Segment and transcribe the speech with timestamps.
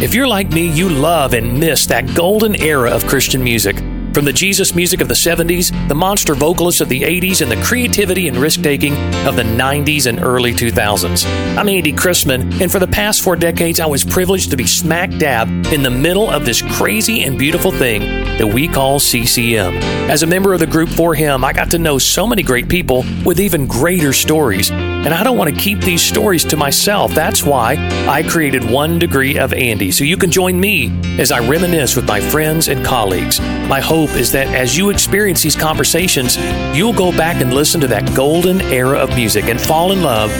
[0.00, 3.76] If you're like me, you love and miss that golden era of Christian music.
[4.14, 7.62] From the Jesus music of the 70s, the monster vocalists of the 80s, and the
[7.62, 8.94] creativity and risk taking
[9.26, 11.24] of the 90s and early 2000s.
[11.56, 15.10] I'm Andy Chrisman, and for the past four decades, I was privileged to be smack
[15.18, 18.00] dab in the middle of this crazy and beautiful thing
[18.38, 19.76] that we call CCM.
[20.10, 23.04] As a member of the group 4HIM, I got to know so many great people
[23.24, 24.70] with even greater stories.
[24.70, 27.14] And I don't want to keep these stories to myself.
[27.14, 27.76] That's why
[28.08, 32.06] I created One Degree of Andy, so you can join me as I reminisce with
[32.06, 33.40] my friends and colleagues.
[33.68, 36.36] My hope is that as you experience these conversations,
[36.76, 40.30] you'll go back and listen to that golden era of music and fall in love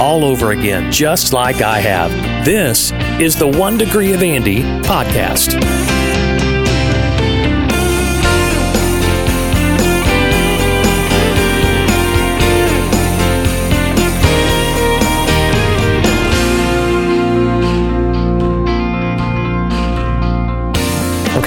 [0.00, 2.10] all over again, just like I have.
[2.44, 5.97] This is the One Degree of Andy podcast.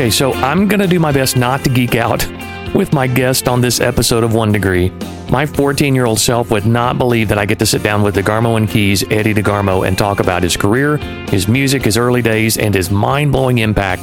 [0.01, 2.27] Okay, so I'm going to do my best not to geek out
[2.73, 4.89] with my guest on this episode of One Degree.
[5.29, 8.15] My 14 year old self would not believe that I get to sit down with
[8.15, 10.97] DeGarmo and Key's, Eddie DeGarmo, and talk about his career,
[11.29, 14.01] his music, his early days, and his mind blowing impact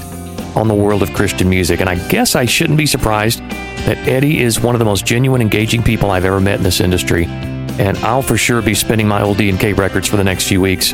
[0.56, 1.80] on the world of Christian music.
[1.80, 5.40] And I guess I shouldn't be surprised that Eddie is one of the most genuine,
[5.40, 7.24] engaging people I've ever met in this industry.
[7.26, 10.92] And I'll for sure be spinning my old D&K records for the next few weeks.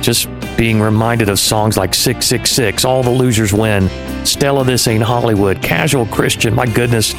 [0.00, 3.88] Just being reminded of songs like 666, All the Losers Win,
[4.24, 6.54] Stella This Ain't Hollywood, Casual Christian.
[6.54, 7.12] My goodness,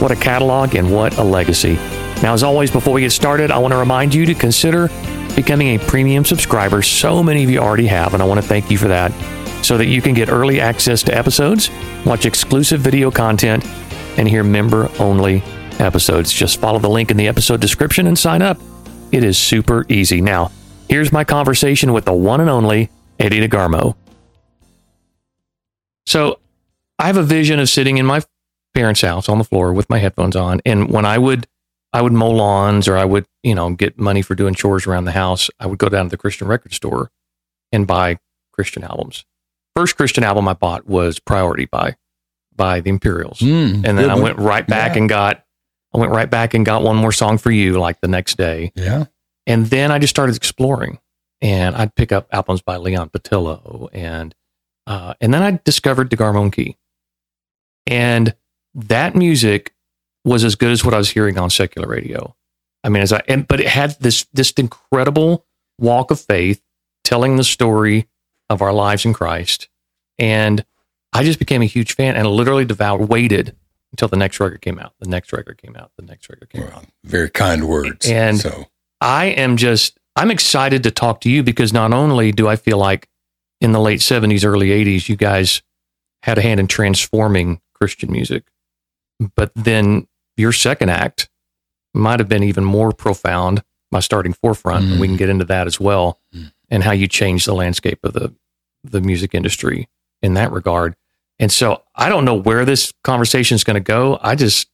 [0.00, 1.74] what a catalog and what a legacy.
[2.22, 4.88] Now, as always, before we get started, I want to remind you to consider
[5.34, 6.82] becoming a premium subscriber.
[6.82, 9.12] So many of you already have, and I want to thank you for that.
[9.64, 11.70] So that you can get early access to episodes,
[12.04, 13.64] watch exclusive video content,
[14.18, 15.42] and hear member only
[15.78, 16.32] episodes.
[16.32, 18.58] Just follow the link in the episode description and sign up.
[19.12, 20.20] It is super easy.
[20.20, 20.50] Now,
[20.90, 23.94] here's my conversation with the one and only Eddie DeGarmo.
[26.06, 26.38] So,
[26.98, 28.22] I have a vision of sitting in my
[28.74, 31.46] parents' house on the floor with my headphones on, and when I would
[31.92, 35.06] I would mow lawns or I would, you know, get money for doing chores around
[35.06, 37.10] the house, I would go down to the Christian record store
[37.72, 38.18] and buy
[38.52, 39.24] Christian albums.
[39.74, 41.96] First Christian album I bought was Priority by
[42.54, 43.38] by the Imperials.
[43.40, 45.00] Mm, and then I went right back Yeah.
[45.00, 45.44] and got
[45.94, 48.72] I went right back and got one more song for you like the next day.
[48.76, 49.06] Yeah.
[49.50, 51.00] And then I just started exploring
[51.40, 54.32] and I'd pick up albums by Leon Patillo and
[54.86, 56.76] uh, and then I discovered DeGarmo and Key.
[57.86, 58.34] And
[58.74, 59.74] that music
[60.24, 62.36] was as good as what I was hearing on secular radio.
[62.84, 65.44] I mean, as I and but it had this this incredible
[65.78, 66.62] walk of faith,
[67.02, 68.08] telling the story
[68.48, 69.68] of our lives in Christ,
[70.18, 70.64] and
[71.12, 73.56] I just became a huge fan and literally devoured, waited
[73.90, 74.92] until the next record came out.
[75.00, 75.90] The next record came out.
[75.96, 76.86] The next record came out.
[77.04, 78.08] Very kind words.
[78.08, 78.66] And- so
[79.00, 82.78] I am just I'm excited to talk to you because not only do I feel
[82.78, 83.08] like
[83.60, 85.62] in the late 70s early 80s you guys
[86.22, 88.44] had a hand in transforming Christian music
[89.36, 90.06] but then
[90.36, 91.28] your second act
[91.94, 95.66] might have been even more profound by starting ForeFront and we can get into that
[95.66, 96.52] as well Mm.
[96.68, 98.32] and how you changed the landscape of the
[98.84, 99.88] the music industry
[100.22, 100.94] in that regard.
[101.38, 104.18] And so I don't know where this conversation is going to go.
[104.22, 104.68] I just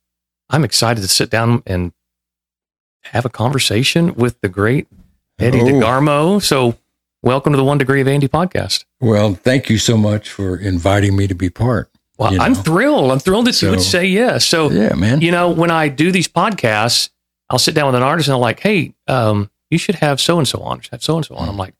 [0.51, 1.93] I'm excited to sit down and
[3.13, 4.87] have a conversation with the great
[5.39, 5.65] Eddie Oh.
[5.65, 6.43] DeGarmo.
[6.43, 6.77] So,
[7.23, 8.85] welcome to the One Degree of Andy podcast.
[9.01, 11.91] well, thank you so much for inviting me to be part.
[12.19, 13.11] Well, You I'm thrilled.
[13.13, 14.47] I'm thrilled that you would say yes.
[14.47, 15.21] So, Yeah, man.
[15.21, 17.11] you know, when I do these podcasts,
[17.51, 20.39] I'll sit down with an artist and I'm like, hey, um, you should have so
[20.39, 21.49] and so on, have so and so on.
[21.49, 21.75] I'm like,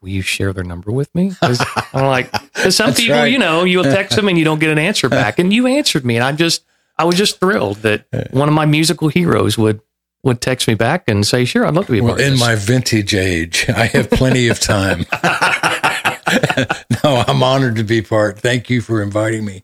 [0.00, 1.32] will you share their number with me?
[1.42, 1.56] I'm
[1.94, 2.30] like,
[2.70, 3.26] some That's people, right.
[3.32, 6.04] you know, you'll text them and you don't get an answer back, and you answered
[6.04, 6.64] me, and I'm just,
[6.96, 9.80] I was just thrilled that one of my musical heroes would
[10.26, 12.56] would text me back and say, sure, I'd love to be a Well, in my
[12.56, 15.06] vintage age, I have plenty of time.
[17.04, 18.38] no, I'm honored to be part.
[18.38, 19.62] Thank you for inviting me.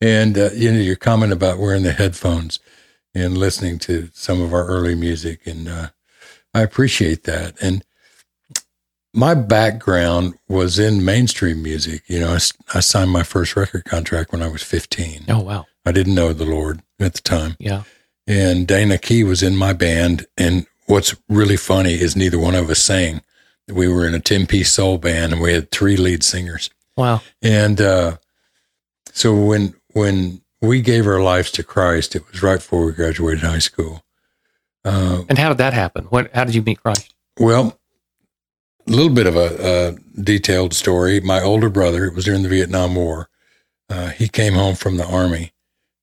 [0.00, 2.60] And uh, you know your comment about wearing the headphones
[3.14, 5.88] and listening to some of our early music, and uh,
[6.54, 7.60] I appreciate that.
[7.60, 7.84] And
[9.12, 12.02] my background was in mainstream music.
[12.06, 12.38] You know,
[12.74, 15.24] I signed my first record contract when I was 15.
[15.28, 17.56] oh wow, I didn't know the Lord at the time.
[17.58, 17.82] yeah,
[18.28, 20.26] and Dana Key was in my band.
[20.36, 23.22] And what's really funny is neither one of us sang.
[23.68, 26.70] We were in a 10 piece soul band and we had three lead singers.
[26.96, 28.18] wow, And uh,
[29.12, 33.40] so when, when we gave our lives to Christ, it was right before we graduated
[33.44, 34.04] high school.
[34.84, 36.04] Uh, and how did that happen?
[36.04, 36.30] What?
[36.34, 37.14] How did you meet Christ?
[37.40, 37.78] well,
[38.86, 41.20] a little bit of a, a detailed story.
[41.20, 43.28] My older brother, it was during the Vietnam War,
[43.90, 45.52] uh, he came home from the army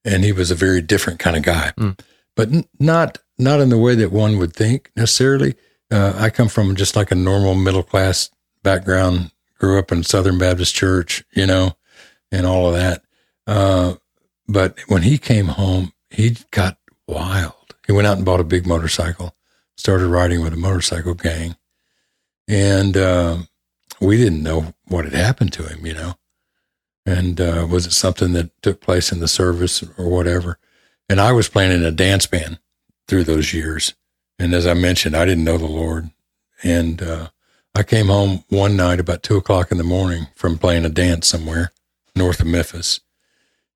[0.03, 1.97] and he was a very different kind of guy, Mm.
[2.35, 5.55] But n- not not in the way that one would think necessarily.
[5.91, 8.29] Uh, I come from just like a normal middle class
[8.63, 11.73] background grew up in Southern Baptist Church, you know,
[12.31, 13.03] and all of that.
[13.47, 13.95] Uh,
[14.47, 16.77] but when he came home, he got
[17.07, 17.75] wild.
[17.87, 19.35] He went out and bought a big motorcycle,
[19.77, 21.55] started riding with a motorcycle gang.
[22.47, 23.37] And uh,
[23.99, 26.15] we didn't know what had happened to him, you know.
[27.05, 30.57] And uh, was it something that took place in the service or whatever?
[31.09, 32.59] And I was playing in a dance band
[33.07, 33.93] through those years.
[34.39, 36.09] And as I mentioned, I didn't know the Lord.
[36.63, 37.29] And uh,
[37.73, 41.27] I came home one night about two o'clock in the morning from playing a dance
[41.27, 41.71] somewhere
[42.15, 43.01] north of Memphis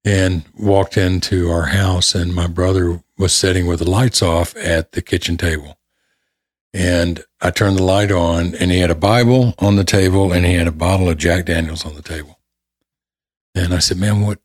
[0.05, 2.15] and walked into our house.
[2.15, 5.77] And my brother was sitting with the lights off at the kitchen table.
[6.73, 10.45] And I turned the light on, and he had a Bible on the table and
[10.45, 12.39] he had a bottle of Jack Daniels on the table.
[13.55, 14.39] And I said, Man, what,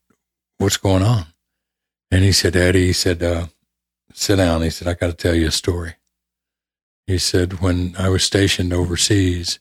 [0.58, 1.26] what's going on?
[2.10, 3.46] And he said, Eddie, he said, uh,
[4.12, 4.62] sit down.
[4.62, 5.94] He said, I got to tell you a story.
[7.06, 9.58] He said, when I was stationed overseas,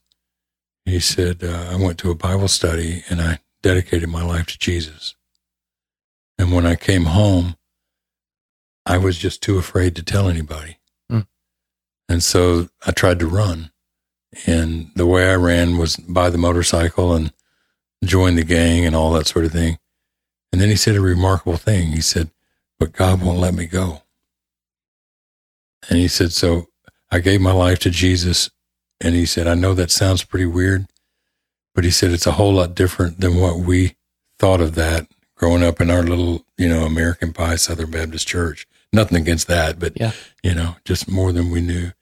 [0.85, 4.59] he said, uh, I went to a Bible study and I dedicated my life to
[4.59, 5.15] Jesus.
[6.37, 7.55] And when I came home,
[8.85, 10.77] I was just too afraid to tell anybody.
[11.11, 11.27] Mm.
[12.09, 13.71] And so I tried to run.
[14.45, 17.31] And the way I ran was by the motorcycle and
[18.03, 19.77] join the gang and all that sort of thing.
[20.53, 21.93] And then he said a remarkable thing.
[21.93, 22.29] He said,
[22.79, 24.03] But God won't let me go.
[25.89, 26.67] And he said, So
[27.09, 28.51] I gave my life to Jesus.
[29.01, 30.85] And he said, I know that sounds pretty weird,
[31.73, 33.95] but he said it's a whole lot different than what we
[34.37, 38.67] thought of that growing up in our little, you know, American Pie Southern Baptist Church.
[38.93, 40.11] Nothing against that, but, yeah.
[40.43, 41.93] you know, just more than we knew.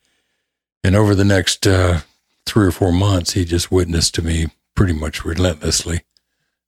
[0.84, 2.02] And over the next uh,
[2.46, 6.02] three or four months, he just witnessed to me pretty much relentlessly.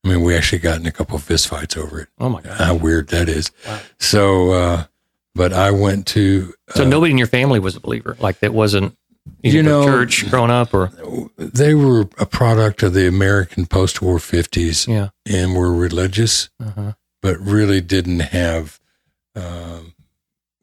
[0.03, 2.09] I mean, we actually got in a couple of fistfights over it.
[2.19, 2.57] Oh my God.
[2.57, 3.51] How weird that is.
[3.65, 3.79] Wow.
[4.00, 4.83] So, uh,
[5.33, 6.53] but I went to.
[6.75, 8.17] So uh, nobody in your family was a believer.
[8.19, 8.97] Like that wasn't
[9.41, 10.91] you know church growing up, or
[11.38, 14.88] they were a product of the American post-war fifties.
[14.88, 16.94] Yeah, and were religious, uh-huh.
[17.21, 18.79] but really didn't have
[19.35, 19.95] um,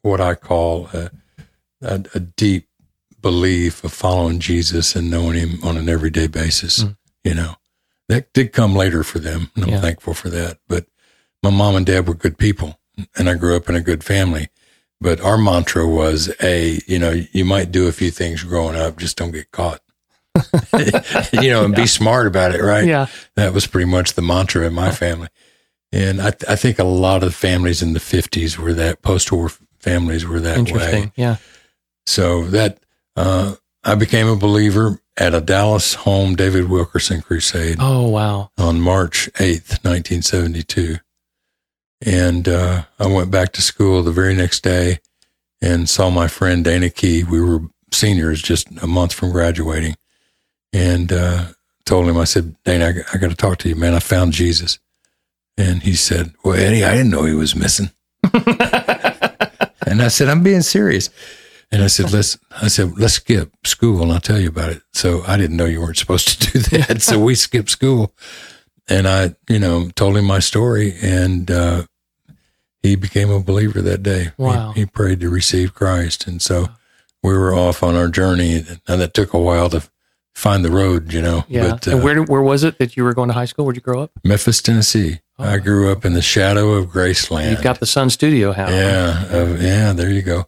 [0.01, 1.11] what I call a,
[1.81, 2.67] a, a, deep
[3.21, 6.83] belief of following Jesus and knowing Him on an everyday basis.
[6.83, 6.97] Mm.
[7.23, 7.55] You know,
[8.11, 9.81] that did come later for them, and I'm yeah.
[9.81, 10.59] thankful for that.
[10.67, 10.85] But
[11.43, 12.79] my mom and dad were good people,
[13.15, 14.49] and I grew up in a good family
[15.01, 18.97] but our mantra was a, you know, you might do a few things growing up,
[18.97, 19.81] just don't get caught.
[21.33, 21.83] you know, and yeah.
[21.83, 22.85] be smart about it, right?
[22.85, 23.07] Yeah.
[23.35, 25.27] That was pretty much the mantra in my family.
[25.91, 29.31] And I, th- I think a lot of families in the 50s were that, post
[29.31, 29.49] war
[29.79, 31.05] families were that Interesting.
[31.05, 31.11] way.
[31.15, 31.37] Yeah.
[32.05, 32.79] So that,
[33.15, 37.77] uh, I became a believer at a Dallas Holm David Wilkerson crusade.
[37.79, 38.51] Oh, wow.
[38.57, 40.97] On March 8th, 1972.
[42.03, 44.99] And uh, I went back to school the very next day
[45.61, 47.23] and saw my friend Dana Key.
[47.23, 47.61] We were
[47.91, 49.95] seniors just a month from graduating.
[50.73, 51.45] And uh,
[51.85, 53.93] told him, I said, Dana, I, I got to talk to you, man.
[53.93, 54.79] I found Jesus.
[55.57, 57.91] And he said, Well, Eddie, I didn't know he was missing.
[58.33, 61.09] and I said, I'm being serious.
[61.71, 64.81] And I said, let's, I said, let's skip school and I'll tell you about it.
[64.93, 67.01] So I didn't know you weren't supposed to do that.
[67.01, 68.13] so we skipped school
[68.89, 71.83] and I, you know, told him my story and, uh,
[72.83, 74.31] he became a believer that day.
[74.37, 74.71] Wow.
[74.71, 76.27] He, he prayed to receive Christ.
[76.27, 76.67] And so
[77.21, 79.87] we were off on our journey and that took a while to
[80.33, 81.45] find the road, you know.
[81.47, 81.69] Yeah.
[81.69, 83.65] But, uh, and where, where was it that you were going to high school?
[83.65, 84.11] Where'd you grow up?
[84.23, 85.19] Memphis, Tennessee.
[85.37, 85.45] Oh.
[85.45, 87.51] I grew up in the shadow of Graceland.
[87.51, 88.71] You've got the Sun Studio house.
[88.71, 89.25] Yeah.
[89.31, 89.93] Uh, yeah.
[89.93, 90.45] There you go.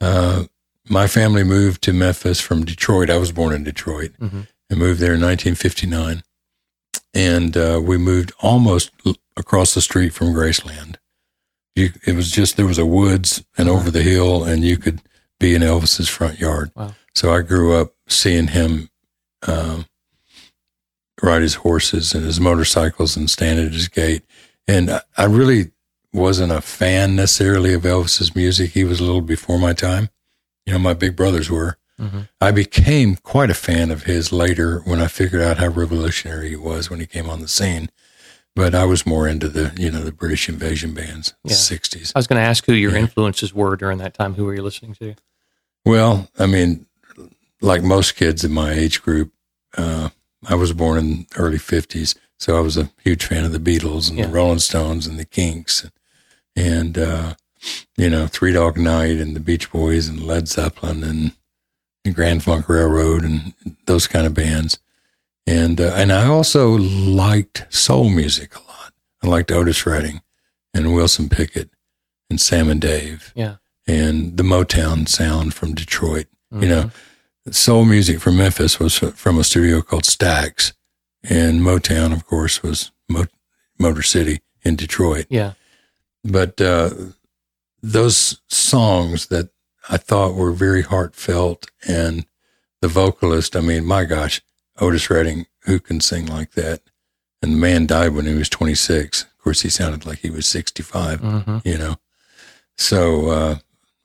[0.00, 0.44] Uh,
[0.90, 3.08] my family moved to Memphis from Detroit.
[3.10, 4.40] I was born in Detroit mm-hmm.
[4.68, 6.22] and moved there in 1959.
[7.14, 8.90] And uh, we moved almost
[9.36, 10.96] across the street from Graceland.
[11.76, 15.00] You, it was just there was a woods and over the hill, and you could
[15.38, 16.72] be in Elvis's front yard.
[16.74, 16.94] Wow.
[17.14, 18.90] So I grew up seeing him
[19.46, 19.86] um,
[21.22, 24.22] ride his horses and his motorcycles and stand at his gate.
[24.66, 25.70] And I, I really
[26.12, 28.72] wasn't a fan necessarily of Elvis's music.
[28.72, 30.10] He was a little before my time.
[30.66, 31.76] You know, my big brothers were.
[31.98, 32.20] Mm-hmm.
[32.40, 36.56] I became quite a fan of his later when I figured out how revolutionary he
[36.56, 37.90] was when he came on the scene
[38.56, 41.54] but I was more into the you know the British invasion bands, yeah.
[41.54, 42.12] sixties.
[42.14, 43.00] I was going to ask who your yeah.
[43.00, 44.34] influences were during that time.
[44.34, 45.14] Who were you listening to?
[45.84, 46.86] Well, I mean,
[47.60, 49.32] like most kids in my age group,
[49.76, 50.10] uh,
[50.46, 53.58] I was born in the early fifties, so I was a huge fan of the
[53.58, 54.26] Beatles and yeah.
[54.26, 55.84] the Rolling Stones and the Kinks,
[56.54, 57.34] and, and uh,
[57.96, 61.32] you know Three Dog Night and the Beach Boys and Led Zeppelin and,
[62.04, 63.54] and Grand Funk Railroad and
[63.86, 64.78] those kind of bands.
[65.46, 68.92] And, uh, and I also liked soul music a lot.
[69.22, 70.22] I liked Otis Redding
[70.72, 71.70] and Wilson Pickett
[72.28, 73.32] and Sam and Dave.
[73.34, 73.56] Yeah.
[73.86, 76.26] And the Motown sound from Detroit.
[76.52, 76.62] Mm-hmm.
[76.62, 77.50] You know, mm-hmm.
[77.50, 80.72] soul music from Memphis was from a studio called Stax.
[81.28, 83.26] And Motown, of course, was Mo-
[83.78, 85.26] Motor City in Detroit.
[85.28, 85.54] Yeah.
[86.22, 86.90] But uh,
[87.82, 89.50] those songs that
[89.88, 92.26] I thought were very heartfelt and
[92.80, 94.40] the vocalist, I mean, my gosh,
[94.78, 96.80] Otis Redding, who can sing like that?
[97.42, 99.22] And the man died when he was 26.
[99.24, 101.96] Of course, he sounded like he was 65, hmm you know.
[102.76, 103.56] So uh,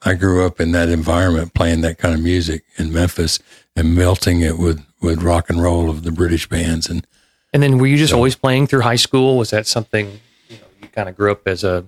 [0.02, 3.40] I grew up in that environment playing that kind of music in Memphis
[3.76, 6.90] and melting it with, with rock and roll of the British bands.
[6.90, 7.06] And
[7.54, 9.38] And then were you just So- always playing through high school?
[9.38, 11.86] Was that something you know you kind of grew up as a,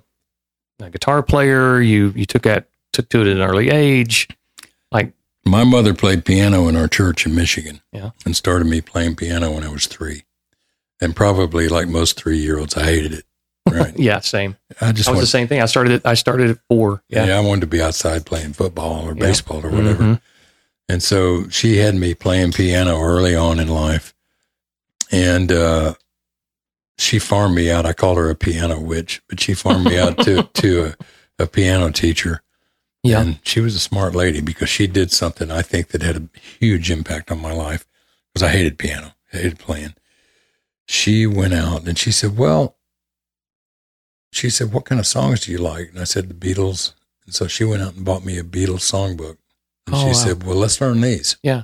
[0.79, 1.81] a guitar player?
[1.81, 4.27] You you took at took to it at an early age.
[4.91, 5.13] Like
[5.45, 8.11] my mother played piano in our church in Michigan Yeah.
[8.25, 10.23] and started me playing piano when I was three.
[10.99, 13.25] And probably like most three year olds, I hated it.
[13.69, 13.97] Right.
[13.99, 14.55] yeah, same.
[14.81, 15.61] I just I was wanted, the same thing.
[15.61, 17.03] I started at I started at four.
[17.09, 17.25] yeah.
[17.27, 17.37] Yeah.
[17.37, 19.19] I wanted to be outside playing football or Yeah.
[19.25, 20.03] baseball or whatever.
[20.03, 20.21] Mhm.
[20.89, 24.13] And so she had me playing piano early on in life.
[25.11, 25.95] And uh,
[26.97, 27.85] she farmed me out.
[27.85, 30.85] I called her a piano witch, but she farmed me out to, to
[31.39, 32.41] a, a piano teacher.
[33.03, 33.21] Yeah.
[33.21, 36.39] And she was a smart lady because she did something I think that had a
[36.59, 37.85] huge impact on my life
[38.33, 39.93] because I hated piano, I hated playing.
[40.87, 42.75] She went out and she said, Well,
[44.31, 45.89] she said, What kind of songs do you like?
[45.89, 46.93] And I said, The Beatles.
[47.25, 49.37] And so she went out and bought me a Beatles songbook.
[49.85, 50.13] And Oh, she wow.
[50.13, 51.37] said, Well, let's learn these.
[51.43, 51.63] Yeah.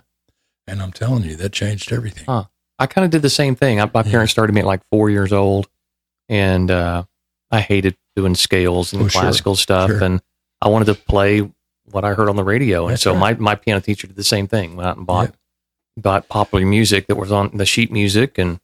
[0.67, 2.25] And I'm telling you, that changed everything.
[2.25, 2.45] Huh.
[2.83, 3.79] I kind of did the same thing.
[3.81, 5.67] I, my parents started me at like four years old,
[6.29, 7.03] and uh,
[7.51, 9.21] I hated doing scales and Oh, sure.
[9.21, 10.03] classical stuff, Sure.
[10.03, 10.21] and
[10.61, 11.49] I wanted to play
[11.91, 12.83] what I heard on the radio.
[12.83, 13.39] And That's so right.
[13.39, 14.75] my, my piano teacher did the same thing.
[14.75, 15.33] Went out and bought
[15.97, 18.59] bought popular music that was on the sheet music, and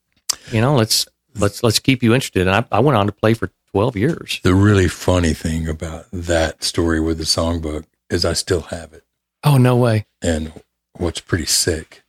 [0.52, 2.48] you know, let's let's let's keep you interested.
[2.48, 4.40] And I, I went on to play for twelve years.
[4.44, 9.04] The really funny thing about that story with the songbook is I still have it.
[9.44, 10.06] Oh no way!
[10.22, 10.52] And
[10.98, 12.04] what's pretty sick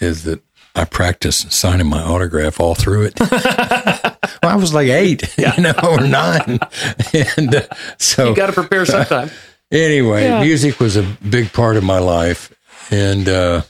[0.00, 0.42] is that
[0.74, 3.20] I practiced signing my autograph all through it.
[3.20, 6.58] well, I was like eight, you know, or nine.
[7.36, 7.62] And uh,
[7.98, 9.30] so You got to prepare sometime.
[9.70, 10.40] anyway, Yeah.
[10.40, 12.54] music was a big part of my life.
[12.90, 13.62] And uh,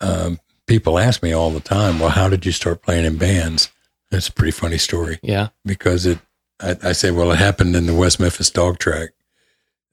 [0.00, 3.70] um, people ask me all the time, well, how did you start playing in bands?
[4.10, 5.48] It's a pretty funny story yeah.
[5.64, 6.18] because it,
[6.60, 9.10] I, I say, well, it happened in the West Memphis dog track.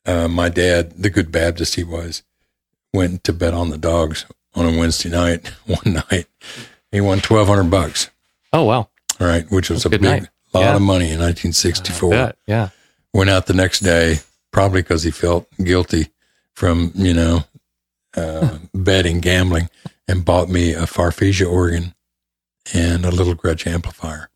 [0.06, 2.22] Uh, my dad, the good Baptist he was,
[2.94, 5.48] went to bet on the dogs on a Wednesday night.
[5.66, 6.26] One night,
[6.92, 8.10] he won twelve hundred bucks.
[8.54, 8.90] Oh wow!
[9.20, 10.28] All right, which was That's a big night.
[10.54, 10.76] lot Yeah.
[10.76, 12.34] of money in 1964.
[12.48, 12.70] Yeah.
[13.14, 14.20] Went out the next day,
[14.52, 16.08] probably because he felt guilty
[16.54, 17.44] from you know
[18.16, 19.70] uh, betting, gambling,
[20.08, 21.94] and bought me a Farfisa organ
[22.74, 24.30] and a little Gretsch amplifier.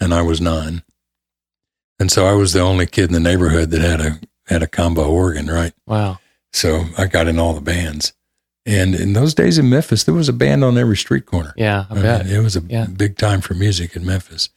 [0.00, 0.82] And I was nine,
[1.98, 4.66] and so I was the only kid in the neighborhood that had a had a
[4.66, 5.72] combo organ, right?
[5.86, 6.18] Wow.
[6.52, 8.12] So I got in all the bands.
[8.66, 11.52] And in those days in Memphis, there was a band on every street corner.
[11.56, 11.84] Yeah.
[11.90, 12.26] I I bet.
[12.26, 12.86] mean, it was a Yeah.
[12.86, 14.48] big time for music in Memphis.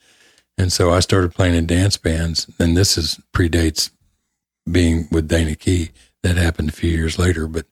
[0.56, 2.46] And so I started playing in dance bands.
[2.58, 3.90] And this is predates
[4.70, 5.90] being with Dana Key.
[6.22, 7.66] That happened a few years later, but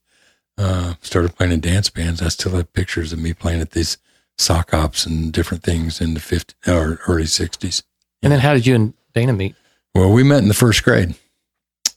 [0.59, 2.23] uh, started playing in dance bands.
[2.23, 3.99] I still have pictures of me playing at these
[4.39, 7.83] sock ops and different things in the 50 or early 60s.
[8.23, 9.55] And then how did you and Dana meet?
[9.95, 11.15] Well, we met in the first grade.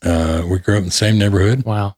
[0.02, 1.94] Uh, we grew up in the same neighborhood Wow.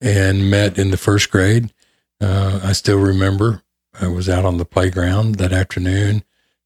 [0.00, 1.72] And met in the first grade.
[2.20, 3.62] Uh, I still remember
[4.00, 6.22] I was out on the playground that afternoon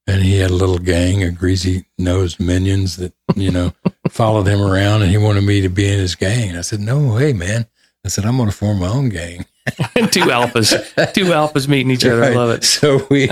[0.07, 3.73] and he had a little gang of greasy nosed minions that, you know,
[4.09, 6.51] followed him around and he wanted me to be in his gang.
[6.51, 7.67] And I said, no way, man.
[8.05, 9.45] I said, I'm going to form my own gang.
[10.11, 12.25] two alphas, two alphas meeting each other.
[12.25, 12.65] I love it.
[12.65, 13.27] So we,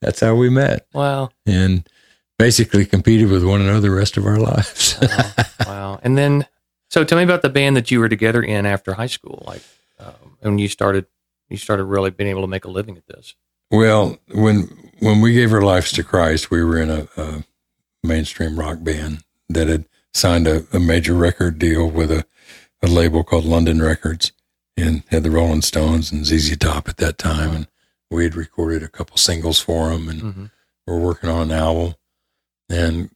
[0.00, 1.30] that's how we met Wow.
[1.46, 1.88] and
[2.38, 4.98] basically competed with one another the rest of our lives.
[5.66, 5.98] Wow.
[6.02, 6.46] And then,
[6.90, 9.42] so tell me about the band that you were together in after high school.
[9.46, 9.62] Like,
[9.98, 11.06] um, when you started,
[11.48, 13.34] you started really being able to make a living at this.
[13.70, 17.44] Well, when when we gave our lives to Christ, we were in a, a
[18.02, 22.24] mainstream rock band that had signed a, a major record deal with a,
[22.82, 24.32] a label called London Records,
[24.76, 27.66] and had the Rolling Stones and ZZ Top at that time, and
[28.10, 30.44] we had recorded a couple singles for them, and hmm
[30.86, 31.94] we're working on an album.
[32.68, 33.10] And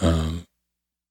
[0.00, 0.46] um,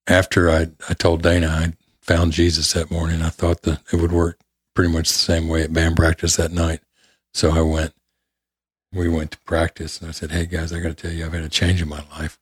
[0.08, 4.40] after I I told Dana found Jesus that morning, I thought that it would work
[4.74, 6.82] pretty much the same way at band practice that night,
[7.34, 7.94] so I went
[8.94, 11.34] we went to practice and I said, Hey guys, I got to tell you, I've
[11.34, 12.40] had a change in my life.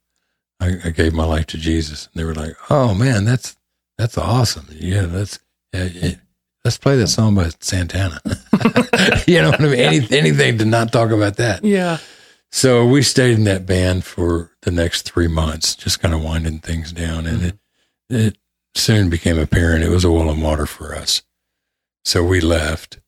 [0.59, 2.07] I, I gave my life to Jesus.
[2.07, 3.55] And they were like, Oh man, that's,
[3.97, 4.67] that's awesome.
[4.71, 5.03] Yeah.
[5.03, 5.39] That's,
[5.73, 6.15] yeah, yeah.
[6.65, 8.19] let's play that song by Santana.
[9.27, 9.79] you know what I mean?
[9.79, 11.63] Any, anything to not talk about that.
[11.63, 11.99] Yeah.
[12.51, 16.59] So we stayed in that band for the next three months, just kind of winding
[16.59, 17.27] things down.
[17.27, 18.15] And mm-hmm.
[18.15, 18.37] it, it
[18.79, 21.21] soon became apparent it was oil and water for us.
[22.03, 22.99] So we left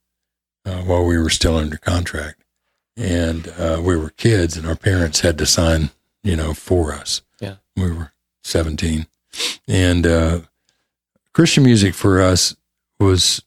[0.66, 2.44] uh, while we were still under contract.
[2.98, 5.90] and uh, we were kids, and our parents had to sign,
[6.24, 7.22] you know, for us.
[7.40, 7.56] Yeah.
[7.76, 8.12] we were
[8.44, 9.08] seventeen,
[9.68, 10.42] and uh,
[11.34, 12.56] Christian music for us
[13.00, 13.42] was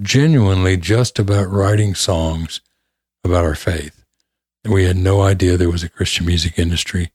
[0.00, 2.60] genuinely just about writing songs
[3.24, 4.04] about our faith.
[4.64, 7.10] We had no idea there was a Christian music industry.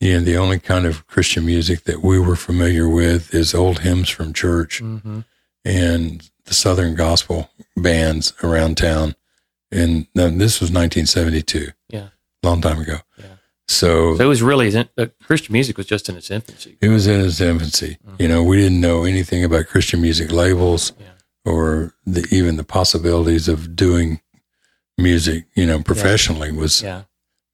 [0.00, 4.08] And the only kind of Christian music that we were familiar with is old hymns
[4.10, 5.20] from church Mm-hmm.
[5.64, 9.14] and the Southern gospel bands around town.
[9.72, 11.68] And this was 1972.
[11.88, 12.08] Yeah.
[12.42, 12.98] Long time ago.
[13.18, 13.24] Yeah.
[13.66, 16.76] So, So it was really uh, Christian music was just in its infancy.
[16.82, 17.96] it was in its infancy.
[18.18, 21.06] You know, we didn't know anything about Christian music labels Yeah.
[21.50, 24.20] or the, even the possibilities of doing
[24.98, 27.04] music, you know, professionally was Yeah.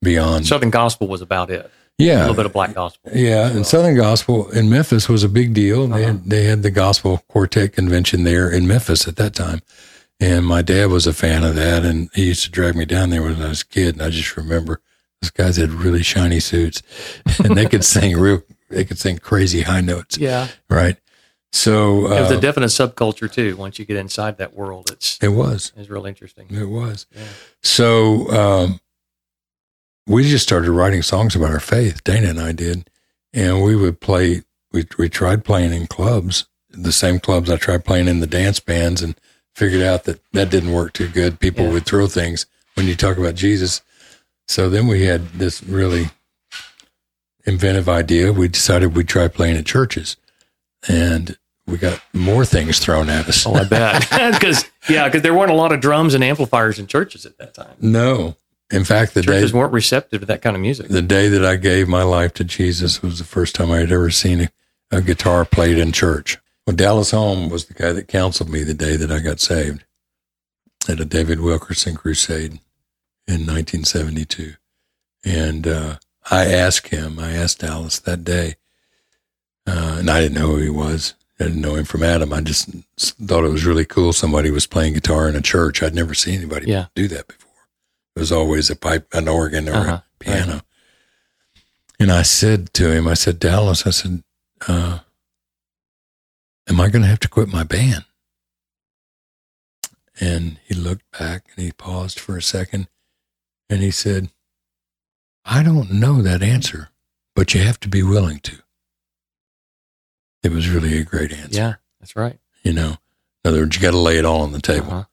[0.03, 0.47] beyond.
[0.49, 1.71] Southern gospel was about it.
[2.01, 3.11] Yeah, a little bit of black gospel.
[3.15, 5.87] Yeah, and Southern Gospel in Memphis was a big deal.
[5.87, 6.13] They Uh-huh.
[6.13, 9.61] had they had the Gospel Quartet convention there in Memphis at that time,
[10.19, 13.11] and my dad was a fan of that, and he used to drag me down
[13.11, 13.95] there when I was a kid.
[13.97, 14.81] And I just remember
[15.23, 16.83] those guys had really shiny suits,
[17.45, 20.49] and they could sing real, they could sing crazy high notes, Yeah.
[20.69, 20.97] right?
[21.53, 23.57] So It was uh, a definite subculture too.
[23.57, 26.47] Once you get inside that world, it's it was, it's real interesting.
[26.49, 27.07] it was.
[27.15, 27.23] Yeah.
[27.63, 28.81] So um,
[30.07, 32.03] we just started writing songs about our faith.
[32.05, 32.89] Dana and I did,
[33.33, 34.43] and we would play.
[34.73, 38.61] We we tried playing in clubs, the same clubs I tried playing in the dance
[38.61, 39.15] bands, and
[39.55, 41.41] figured out that that didn't work too good.
[41.41, 41.73] People Yeah.
[41.73, 43.83] would throw things when you talk about Jesus.
[44.49, 46.11] So then we had this really
[47.47, 48.33] inventive idea.
[48.33, 50.17] We decided we'd try playing at churches,
[50.89, 53.47] and we got more things thrown at us.
[53.47, 54.09] Oh, I bet.
[54.41, 57.55] Because yeah, because there weren't a lot of drums and amplifiers in churches at that
[57.55, 57.75] time.
[57.81, 58.37] No,
[58.71, 60.89] in fact, the day Churches weren't receptive to that kind of music.
[60.89, 63.93] the day that I gave my life to Jesus was the first time I had
[63.93, 64.49] ever seen a,
[64.91, 66.39] a guitar played in church.
[66.67, 69.85] Well, Dallas Holm was the guy that counseled me the day that I got saved
[70.89, 72.61] at a David Wilkerson crusade
[73.27, 74.55] in 1972.
[75.25, 75.97] And uh,
[76.31, 78.55] I asked him, I asked Dallas that day,
[79.67, 81.15] uh, and I didn't know who he was.
[81.39, 82.33] I didn't know him from Adam.
[82.33, 84.13] I just thought it was really cool.
[84.13, 85.83] Somebody was playing guitar in a church.
[85.83, 86.87] I'd never seen anybody Yeah.
[86.95, 87.50] do that before.
[88.17, 90.01] It was always a pipe, an organ, or Uh-huh.
[90.03, 90.63] a piano.
[91.99, 94.25] And I said to him, I said, Dallas, I said,
[94.67, 95.01] uh,
[96.69, 98.05] am I going to have to quit my band?
[100.21, 102.89] And he looked back and he paused for a second
[103.69, 104.31] and he said,
[105.45, 106.91] I don't know that answer,
[107.35, 108.59] but you have to be willing to.
[110.43, 111.57] It was really a great answer.
[111.59, 112.39] Yeah, that's right.
[112.63, 112.97] You know,
[113.45, 114.89] in other words, you got to lay it all on the table.
[114.91, 115.05] Uh-huh.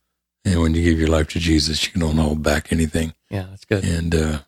[0.48, 3.14] And when you give your life to Jesus, you don't hold back anything.
[3.30, 3.84] Yeah, that's good.
[3.84, 4.40] And uh,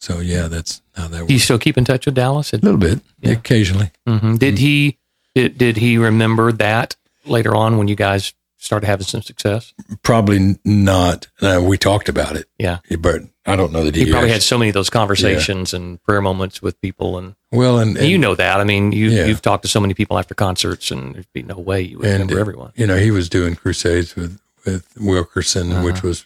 [0.00, 2.52] so, yeah, that's how that Do you still keep in touch with Dallas?
[2.52, 3.32] A little bit, Yeah.
[3.32, 3.90] occasionally.
[4.06, 4.98] hmm Did he
[5.34, 9.72] did, did he remember that later on when you guys started having some success?
[10.02, 11.28] Probably not.
[11.40, 14.42] Uh, we talked about it, Yeah, but I don't know that he, he probably had
[14.42, 18.18] so many of those conversations and prayer moments with people, and, Well, and, and you
[18.18, 18.60] know that.
[18.60, 19.26] I mean, you Yeah.
[19.26, 22.06] you've talked to so many people after concerts, and there'd be no way you would
[22.06, 22.72] And, remember everyone.
[22.76, 25.84] you know, he was doing crusades with with Wilkerson, Uh-huh.
[25.84, 26.24] which was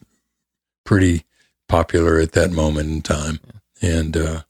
[0.85, 1.25] pretty
[1.68, 3.40] popular at that moment in time,
[3.83, 4.42] and uh,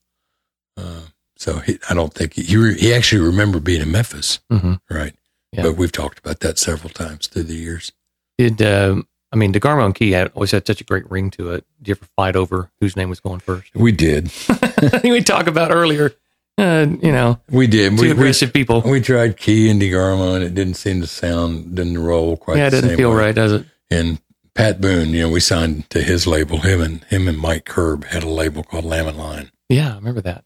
[0.76, 1.00] uh,
[1.36, 4.74] so he, I don't think he he, re, he actually remembered being in Memphis, hmm
[4.90, 5.14] right?
[5.52, 5.62] Yeah.
[5.62, 7.92] But we've talked about that several times through the years.
[8.36, 11.52] Did um, I mean DeGarmo and Key had always had such a great ring to
[11.52, 11.64] it?
[11.78, 13.74] Did you ever fight over whose name was going first?
[13.74, 14.30] We did,
[15.04, 16.12] we talked about earlier.
[16.58, 17.92] Uh, you know, we did.
[17.96, 18.80] two We, we, aggressive people.
[18.82, 22.56] we tried Key and DeGarmo, and it didn't seem to sound, didn't roll quite.
[22.56, 23.16] yeah, it doesn't feel way.
[23.16, 23.66] right, does it?
[23.90, 24.20] And
[24.54, 26.58] Pat Boone, you know, we signed to his label.
[26.58, 29.96] Him and him and Mike Curb had a label called Lamb and Lion Yeah, I
[29.96, 30.44] remember that.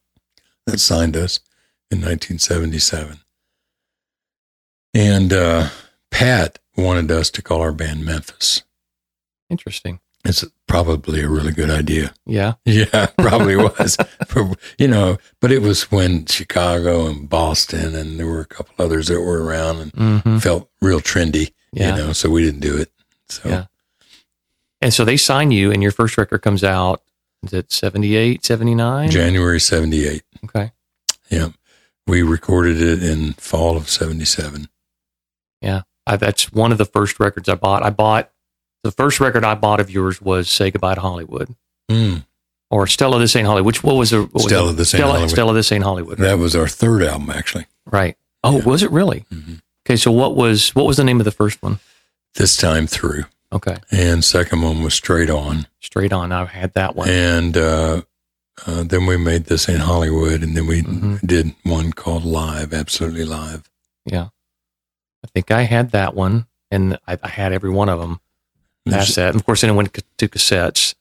[0.66, 1.40] that signed us
[1.90, 3.18] in 1977.
[4.94, 5.68] And uh,
[6.10, 8.62] Pat wanted us to call our band Memphis.
[9.48, 10.00] Interesting.
[10.24, 12.12] It's probably a really good idea.
[12.26, 12.54] Yeah.
[12.66, 13.96] Yeah, probably was.
[14.26, 18.74] For, you know, but it was when Chicago and Boston and there were a couple
[18.84, 21.96] others that were around and hmm felt real trendy, Yeah.
[21.96, 22.92] you know, so we didn't do it.
[23.30, 23.64] So Yeah.
[24.82, 27.02] And so they sign you, and your first record comes out.
[27.42, 29.10] Is it 78, 79?
[29.10, 30.22] January 78.
[30.44, 30.72] Okay.
[31.28, 31.48] Yeah.
[32.06, 34.68] We recorded it in fall of 77.
[36.06, 37.84] I, that's one of the first records I bought.
[37.84, 38.30] I bought
[38.82, 41.54] the first record I bought of yours was "Say Goodbye to Hollywood"
[41.88, 42.24] Mm.
[42.70, 44.72] or "Stella This Ain't Hollywood." Which what was the what was Stella it?
[44.72, 45.30] This Ain't Stella, Hollywood.
[45.30, 46.18] Stella This Ain't Hollywood.
[46.18, 47.66] That was our third album, actually.
[47.86, 48.16] Right.
[48.42, 48.64] Oh, Yeah.
[48.64, 49.24] was it really?
[49.32, 49.60] Mhm.
[49.86, 49.96] Okay.
[49.96, 51.78] So what was what was the name of the first one?
[52.34, 53.24] This time through.
[53.52, 53.76] Okay.
[53.90, 55.66] And second one was Straight On.
[55.80, 56.30] Straight on.
[56.32, 57.08] I had that one.
[57.08, 58.02] And uh,
[58.66, 60.42] uh, then we made This Ain't Hollywood.
[60.42, 61.20] And then we Mhm.
[61.26, 63.68] did one called Live, Absolutely Live.
[64.04, 64.28] yeah.
[65.22, 68.20] I think I had that one, and I, I had every one of them.
[68.86, 69.34] That's that.
[69.34, 70.94] Of course, then it went to cassettes.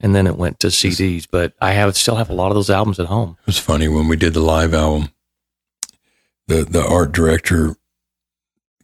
[0.00, 1.26] and then it went to CDs.
[1.30, 3.36] But I have still have a lot of those albums at home.
[3.42, 5.10] It was funny when we did the live album.
[6.48, 7.76] The the art director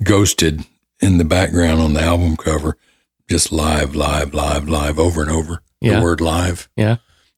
[0.02, 0.64] ghosted
[1.00, 2.76] in the background on the album cover,
[3.28, 5.62] just live, live, live, live, over and over.
[5.80, 5.96] Yeah.
[5.98, 6.68] The word live.
[6.76, 6.96] Yeah.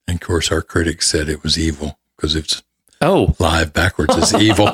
[0.08, 2.62] And of course, our critics said it was evil because it's
[3.00, 4.68] Oh, live backwards is evil.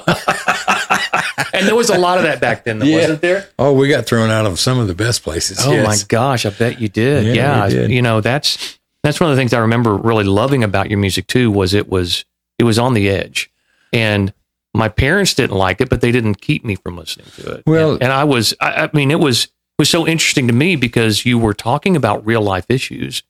[1.53, 2.96] and there was a lot of that back then, though, Yeah.
[2.98, 3.48] wasn't there?
[3.59, 5.59] oh, we got thrown out of some of the best places.
[5.64, 5.87] Oh yes.
[5.87, 7.24] my gosh, I bet you did.
[7.27, 7.90] Yeah, Yeah, did.
[7.90, 11.27] you know that's that's one of the things I remember really loving about your music
[11.27, 11.51] too.
[11.51, 12.24] Was it was
[12.59, 13.51] it was on the edge,
[13.92, 14.33] and
[14.79, 17.62] my parents didn't like it, but they didn't keep me from listening to it.
[17.67, 20.53] Well- and, and I was, I, I mean, it was it was so interesting to
[20.55, 23.23] me because you were talking about real life issues,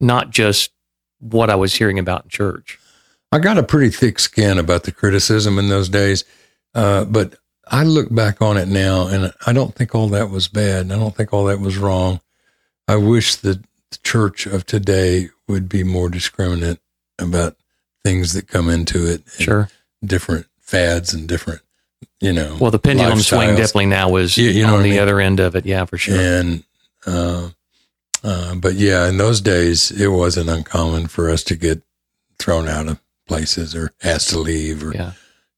[0.00, 0.70] not just
[1.20, 2.78] what I was hearing about in church.
[3.32, 6.24] I got a pretty thick skin about the criticism in those days,
[6.74, 7.36] uh, but
[7.66, 10.92] I look back on it now, and I don't think all that was bad.
[10.92, 12.20] I don't think all that was wrong.
[12.86, 13.62] I wish the
[14.02, 16.78] church of today would be more discriminate
[17.18, 17.56] about
[18.04, 19.68] things that come into it, and Sure.
[20.04, 21.60] different fads and different,
[22.20, 22.56] you know.
[22.60, 23.56] Well, the pendulum swing lifestyles.
[23.56, 24.98] definitely now is You- you know on I the mean?
[24.98, 25.64] other end of it.
[25.66, 26.18] Yeah, for sure.
[26.18, 26.64] And,
[27.06, 27.50] uh,
[28.24, 31.82] uh, but yeah, in those days, it wasn't uncommon for us to get
[32.38, 32.98] thrown out of
[33.28, 35.12] places or asked to leave or Yeah.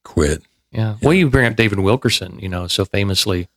[0.05, 0.42] quit.
[0.73, 0.97] Yeah.
[1.01, 3.49] Well, you bring up David Wilkerson, you know, so famously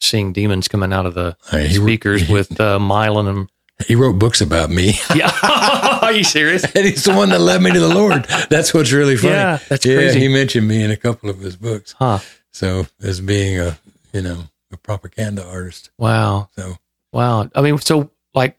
[0.00, 3.48] seeing demons coming out of the he- speakers with uh, Mylon and
[3.86, 5.30] He wrote books about me, yeah.
[6.02, 6.64] Are you serious?
[6.64, 8.24] and he's the one that led me to the Lord.
[8.50, 9.34] That's what's really funny.
[9.34, 10.20] Yeah, that's yeah, crazy.
[10.20, 11.92] he mentioned me in a couple of his books.
[11.92, 12.18] Huh.
[12.52, 13.78] So as being a
[14.12, 15.90] you know a propaganda artist.
[15.98, 16.48] Wow.
[16.56, 16.76] So
[17.12, 17.50] Wow.
[17.54, 18.58] I mean, so like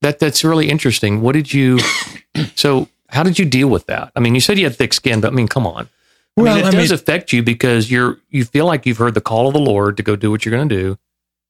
[0.00, 1.20] that that's really interesting.
[1.20, 1.78] What did you
[2.54, 4.12] so how did you deal with that?
[4.16, 5.88] I mean, you said you had thick skin, but I mean, come on.
[6.36, 8.98] I well, mean, it I does mean, affect you because you're you feel like you've
[8.98, 10.98] heard the call of the Lord to go do what you're going to do.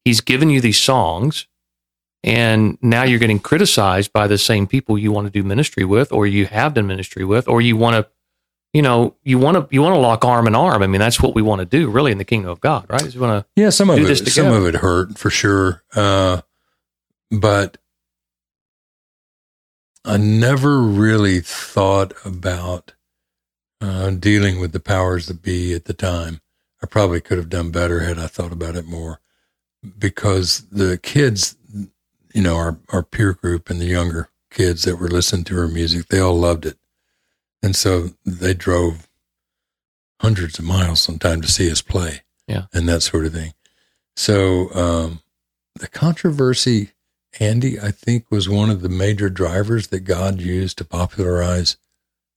[0.05, 1.47] He's given you these songs,
[2.25, 6.13] and now you're getting criticized by the same people you want to do ministry with,
[6.13, 8.11] or you have done ministry with, or you want to,
[8.73, 10.83] you know, you want to you want to lock arm in arm.
[10.83, 13.03] I mean, that's what we want to do, really, in the kingdom of God, right?
[13.03, 15.83] Is we want to yeah, some of it, some of it hurt for sure.
[15.95, 16.43] Uh,
[17.31, 17.79] but
[20.05, 22.93] I never really thought about
[23.81, 26.41] uh, dealing with the powers that be at the time.
[26.83, 29.21] I probably could have done better had I thought about it more,
[29.99, 31.57] because the kids,
[32.35, 35.69] you know, our our peer group and the younger kids that were listening to her
[35.69, 36.77] music, they all loved it,
[37.63, 39.09] and so they drove
[40.21, 42.67] hundreds of miles sometimes to see us play, Yeah.
[42.73, 43.55] and that sort of thing.
[44.17, 45.21] So um,
[45.75, 46.91] the controversy,
[47.41, 51.77] Andy, I think was one of the major drivers that God used to popularize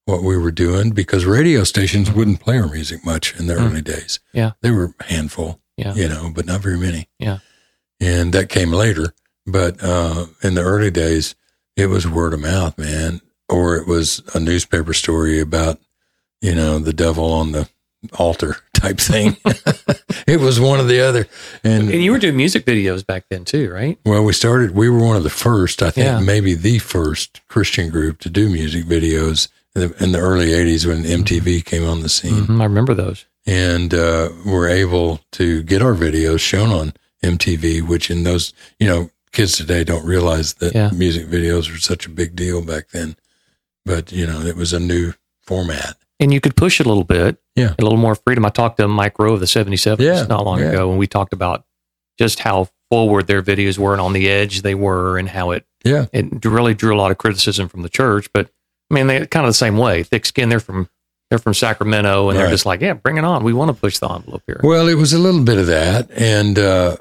[0.05, 3.65] what we were doing because radio stations wouldn't play our music much in the Mm.
[3.69, 4.19] early days.
[4.33, 4.51] Yeah.
[4.61, 7.09] They were a handful, yeah you know, but not very many.
[7.19, 7.39] Yeah.
[7.99, 9.13] And that came later.
[9.45, 11.35] But uh, in the early days,
[11.75, 13.21] it was word of mouth, man.
[13.47, 15.79] Or it was a newspaper story about,
[16.41, 17.69] you know, the devil on the
[18.17, 19.37] altar type thing.
[20.27, 21.27] it was one or the other.
[21.63, 23.99] And, and you were doing music videos back then too, right?
[24.05, 26.19] well, we started, we were one of the first, I think Yeah.
[26.19, 30.85] maybe the first Christian group to do music videos in the, in the early 80s
[30.87, 32.45] when MTV came on the scene.
[32.45, 33.25] Mhm, I remember those.
[33.45, 38.87] and uh, we're able to get our videos shown on MTV, which in those, you
[38.87, 40.89] know, kids today don't realize that Yeah.
[40.93, 43.15] music videos were such a big deal back then.
[43.85, 45.13] But, you know, it was a new
[45.45, 45.95] format.
[46.19, 47.37] and you could push it a little bit.
[47.57, 47.73] Yeah.
[47.77, 48.45] A little more freedom.
[48.45, 50.69] I talked to Mike Roe of the 77s Yeah, not long yeah.
[50.69, 51.65] ago, and we talked about
[52.17, 55.65] just how forward their videos were and on the edge they were, and how it,
[55.83, 56.05] Yeah.
[56.13, 58.29] it really drew a lot of criticism from the church.
[58.33, 58.49] But
[58.89, 60.03] I mean, they kind of the same way.
[60.03, 60.47] Thick skin.
[60.49, 60.87] They're from
[61.29, 63.43] they're from Sacramento, and they're just like, yeah, bring it on.
[63.43, 64.61] We want to push the envelope here.
[64.63, 66.09] Well, it was a little bit of that.
[66.15, 66.95] And uh,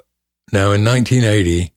[0.50, 1.72] now in 1980,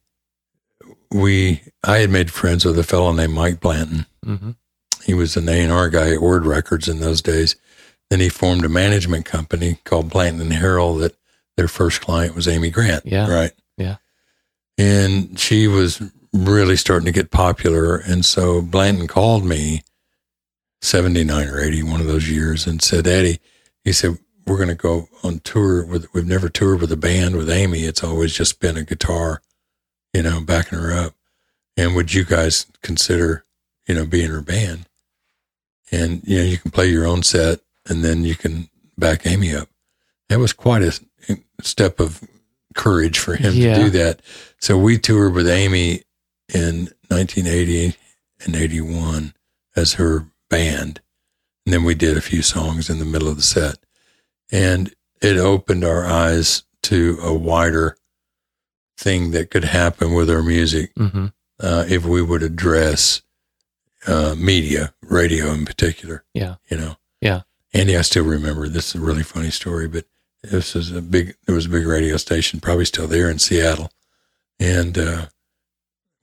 [1.12, 4.06] we I had made friends with a fellow named Mike Blanton.
[4.24, 4.52] hmm
[5.06, 7.56] He was an A&R guy at Word Records in those days.
[8.10, 11.16] Then he formed a management company called Blanton and Harrell that
[11.58, 13.06] their first client was Amy Grant.
[13.06, 13.30] Yeah.
[13.30, 13.52] Right.
[13.78, 13.98] Yeah.
[14.78, 16.02] And she was
[16.34, 17.98] really starting to get popular.
[17.98, 19.84] And so Blanton called me
[20.82, 23.40] 79 or eighty, one of those years, and said, Eddie,
[23.84, 27.36] he said, we're going to go on tour with, we've never toured with a band
[27.36, 27.82] with Amy.
[27.82, 29.42] It's always just been a guitar,
[30.18, 31.14] you know, backing her up.
[31.78, 33.46] And would you guys consider,
[33.88, 34.88] you know, being her band?
[35.92, 39.56] And, you know, you can play your own set and then you can back Amy
[39.56, 39.70] up.
[40.28, 41.00] That was quite a
[41.62, 42.24] step of
[42.74, 43.78] courage for him Yeah.
[43.78, 44.22] to do that.
[44.60, 46.02] So we toured with Amy
[46.52, 47.96] in 1980
[48.44, 49.36] and 81
[49.76, 51.00] as her band.
[51.66, 53.76] And then we did a few songs in the middle of the set.
[54.52, 57.98] And it opened our eyes to a wider
[58.98, 61.28] thing that could happen with our music hmm
[61.60, 63.24] uh, if we would address
[64.06, 66.24] uh, media, radio in particular.
[66.34, 66.56] Yeah.
[66.70, 66.96] You know.
[67.20, 67.42] Yeah.
[67.74, 70.06] Andy, I still remember this is a really funny story, but
[70.44, 73.92] this was a big there was a big radio station, probably still there in Seattle.
[74.60, 75.26] And uh,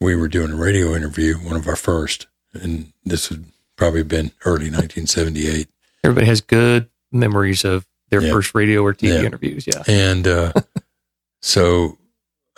[0.00, 4.30] we were doing a radio interview, one of our first, and this would probably been
[4.44, 5.68] early 1978.
[6.04, 8.30] Everybody has good memories of their Yeah.
[8.32, 9.24] first radio or TV Yeah.
[9.26, 9.66] interviews.
[9.66, 9.82] Yeah.
[9.88, 10.52] And uh,
[11.42, 11.98] so,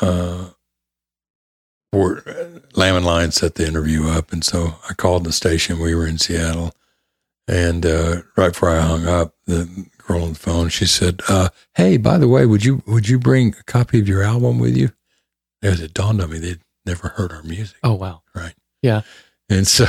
[0.01, 0.51] uh,
[1.93, 2.23] for
[2.75, 5.79] Lamb and Lion set the interview up, and so I called the station.
[5.79, 6.73] We were in Seattle,
[7.49, 11.51] and uh, right before I hung up, the girl on the phone she said, uh,
[11.75, 14.77] "Hey, by the way, would you would you bring a copy of your album with
[14.77, 14.91] you?"
[15.63, 17.77] As it dawned on me, they'd never heard our music.
[17.83, 18.23] Oh wow.
[18.35, 18.55] Right.
[18.83, 19.03] Yeah.
[19.49, 19.87] And so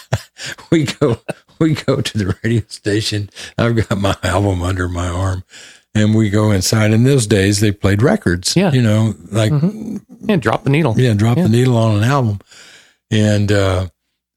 [0.70, 1.20] we go
[1.58, 3.30] we go to the radio station.
[3.58, 5.44] I've got my album under my arm
[5.94, 6.92] and we go inside.
[6.92, 8.54] In those days they played records.
[8.56, 8.72] Yeah.
[8.72, 9.52] You know, like
[10.22, 10.36] Yeah.
[10.36, 10.94] Drop the needle.
[10.98, 11.44] yeah, drop Yeah.
[11.44, 12.38] the needle on an album.
[13.10, 13.88] And uh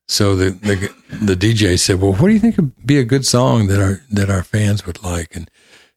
[0.08, 0.90] so the, the
[1.26, 4.02] the DJ said, "Well, what do you think would be a good song that our
[4.12, 5.50] that our fans would like?" And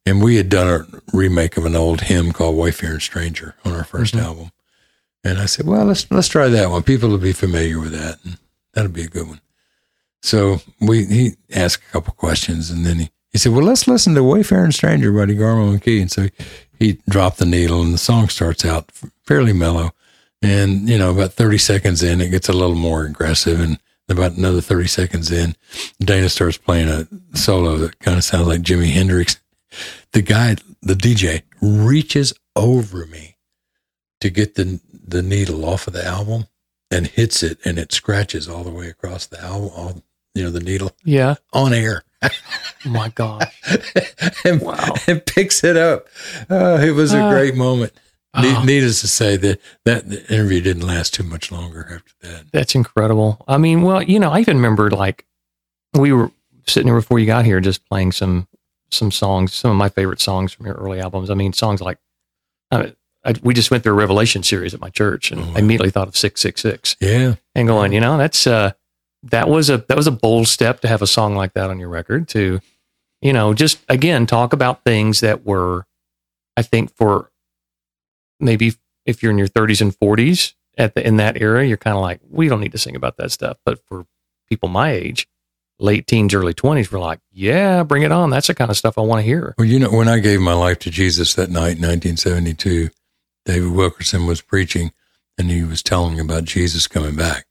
[0.07, 3.83] and we had done a remake of an old hymn called "Wayfaring Stranger" on our
[3.85, 4.23] 1st Mhm.
[4.23, 4.51] album,
[5.25, 6.83] and I said, "Well, let's let's try that one.
[6.85, 8.39] People will be familiar with that, and
[8.75, 9.41] that'll be a good one."
[10.23, 14.15] So we he asked a couple questions, and then he, he said, "Well, let's listen
[14.15, 16.01] to Wayfaring Stranger" by DeGarmo McKee.
[16.01, 16.29] And so
[16.79, 18.91] he dropped the needle, and the song starts out
[19.27, 19.91] fairly mellow.
[20.41, 23.61] And, you know, about 30 seconds in, it gets a little more aggressive.
[23.61, 25.55] And about another 30 seconds in,
[26.01, 29.39] Dana starts playing a solo that kind of sounds like Jimi Hendrix.
[30.13, 33.37] The guy, the DJ, reaches over me
[34.23, 36.47] to get the, the needle off of the album
[36.91, 40.03] and hits it, and it scratches all the way across the album, all,
[40.35, 41.35] you know, the needle Yeah.
[41.53, 42.03] on air.
[42.85, 43.53] Oh my gosh.
[44.45, 44.95] and, Wow.
[45.07, 46.07] and picks it up.
[46.51, 47.31] Oh, it was a Ah.
[47.31, 47.93] great moment.
[48.39, 48.63] Ne- Ah.
[48.65, 52.45] Needless to say that that interview didn't last too much longer after that.
[52.53, 53.43] That's incredible.
[53.49, 55.25] I mean, well, you know, I even remember like
[55.95, 56.31] we were
[56.67, 58.47] sitting here before you got here, just playing some
[58.91, 61.29] some songs, some of my favorite songs from your early albums.
[61.31, 61.99] I mean, songs like
[62.71, 62.93] I,
[63.25, 65.53] I, we just went through a Revelation series at my church, and Oh, wow.
[65.57, 68.73] I immediately thought of six six six, Yeah, and going, you know, that's uh,
[69.31, 71.79] that was a that was a bold step to have a song like that on
[71.79, 72.29] your record.
[72.29, 72.61] To,
[73.21, 75.87] you know, just again talk about things that were,
[76.57, 77.31] I think, for
[78.41, 81.97] maybe if you're in your 30s and 40s at the in that era, you're kind
[81.97, 83.57] of like, we don't need to sing about that stuff.
[83.65, 84.07] But for
[84.49, 85.29] people my age,
[85.79, 88.31] late teens, early 20s, we're like, yeah, bring it on.
[88.31, 89.55] That's the kind of stuff I want to hear.
[89.59, 92.91] Well, you know, when I gave my life to Jesus that night in 1972,
[93.45, 94.93] David Wilkerson was preaching
[95.39, 97.47] and he was telling about Jesus coming back.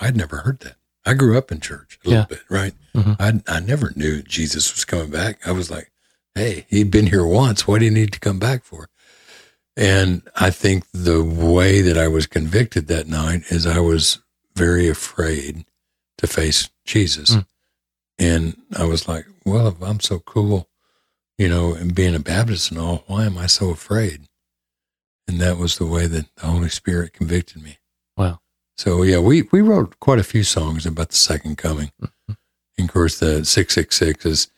[0.00, 0.76] I'd never heard that.
[1.04, 2.26] I grew up in church a little Yeah.
[2.26, 2.74] bit, right?
[2.94, 3.16] Mhm.
[3.18, 5.46] I, I never knew Jesus was coming back.
[5.46, 5.90] I was like,
[6.34, 7.66] hey, he'd been here once.
[7.66, 8.88] What do you need to come back for?
[9.76, 14.18] And I think the way that I was convicted that night is I was
[14.54, 15.64] very afraid
[16.18, 17.30] to face Jesus.
[17.30, 17.46] Mm.
[18.18, 20.68] And I was like, well, if I'm so cool,
[21.38, 24.24] you know, and being a Baptist and all, why am I so afraid?
[25.26, 27.78] And that was the way that the Holy Spirit convicted me.
[28.86, 28.92] Wow.
[28.96, 31.90] So yeah, we, we wrote quite a few songs about the second coming.
[32.00, 32.36] Mhm.
[32.78, 34.48] And of course, the 666 is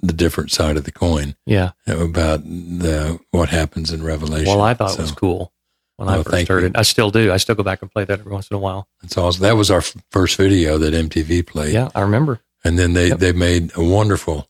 [0.00, 1.70] the different side of the coin Yeah.
[1.86, 4.46] about the what happens in Revelation.
[4.48, 5.52] Well, I thought it was cool
[5.96, 6.68] when I Oh, first thank heard you.
[6.70, 6.76] it.
[6.76, 7.32] I still do.
[7.32, 8.88] I still go back and play that every once in a while.
[9.02, 9.42] It's awesome.
[9.42, 11.72] That was our f- first video that MTV played.
[11.72, 12.40] Yeah, I remember.
[12.64, 13.18] And then they, Yep.
[13.18, 14.48] they made a wonderful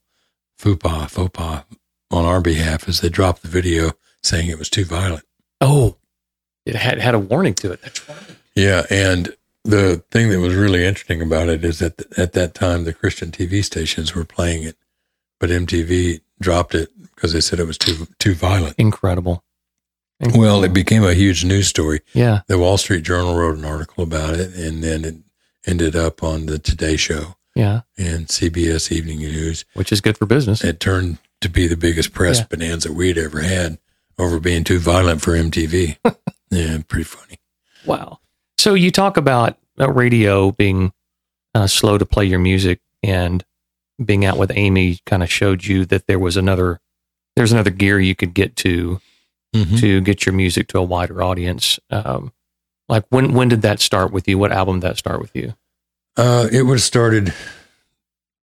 [0.57, 1.63] faux pas, faux pas
[2.11, 3.91] on our behalf as they dropped the video
[4.23, 5.23] saying it was too violent.
[5.61, 5.97] Oh,
[6.65, 7.81] it had had a warning to it.
[7.81, 8.17] That's right.
[8.55, 8.83] Yeah.
[8.89, 12.93] And the thing that was really interesting about it is that at that time, the
[12.93, 14.75] Christian TV stations were playing it,
[15.39, 18.75] but MTV dropped it because they said it was too, too violent.
[18.77, 19.43] Incredible.
[20.35, 22.01] Well, it became a huge news story.
[22.13, 22.41] Yeah.
[22.47, 25.15] The Wall Street Journal wrote an article about it, and then it
[25.65, 27.81] ended up on the Today Show Yeah.
[27.97, 29.65] and CBS Evening News.
[29.73, 30.63] Which is good for business.
[30.63, 32.45] It turned to be the biggest press Yeah.
[32.49, 33.79] bonanza we'd ever had
[34.17, 35.97] over being too violent for MTV.
[36.51, 37.37] yeah, pretty funny.
[37.85, 38.19] Wow.
[38.63, 40.93] So you talk about uh, radio being
[41.53, 43.43] uh, slow to play your music and
[44.03, 46.79] being out with Amy kind of showed you that there was another
[47.35, 49.01] there's another gear you could get to
[49.53, 49.81] Mhm.
[49.81, 51.77] to get your music to a wider audience.
[51.89, 52.31] Um,
[52.87, 54.37] like when when did that start with you?
[54.37, 55.55] What album did that start with you?
[56.15, 57.33] Uh, it would have started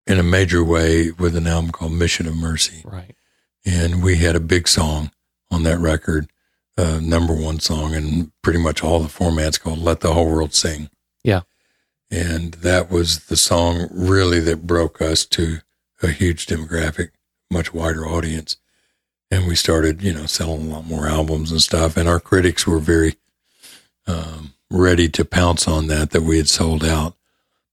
[0.07, 2.83] in a major way with an album called Mission of Mercy.
[2.85, 3.17] Right.
[3.65, 5.13] And we had a big song
[5.51, 6.29] on that record,
[6.77, 10.55] uh, number one song in pretty much all the formats called Let the Whole World
[10.55, 10.91] Sing.
[11.25, 11.43] Yeah.
[12.11, 15.59] And that was the song really that broke us to
[16.03, 17.11] a huge demographic,
[17.51, 18.57] much wider audience.
[19.31, 21.97] And we started, you know, selling a lot more albums and stuff.
[21.97, 23.17] And our critics were very
[24.07, 27.15] um, ready to pounce on that, that we had sold out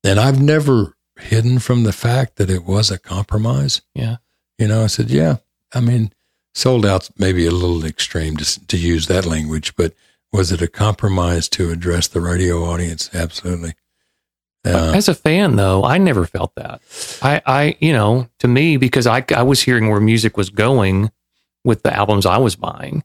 [0.03, 3.81] And I've never hidden from the fact that it was a compromise.
[3.95, 4.17] Yeah.
[4.57, 5.37] You know, I said, yeah,
[5.73, 6.11] I mean,
[6.57, 9.93] sold out's maybe a little extreme to, to use that language, but
[10.31, 13.09] was it a compromise to address the radio audience?
[13.13, 13.73] Absolutely.
[14.65, 16.81] Uh, As a fan, though, I never felt that.
[17.21, 21.11] I, I, you know, to me, because I, I was hearing where music was going
[21.63, 23.03] with the albums I was buying,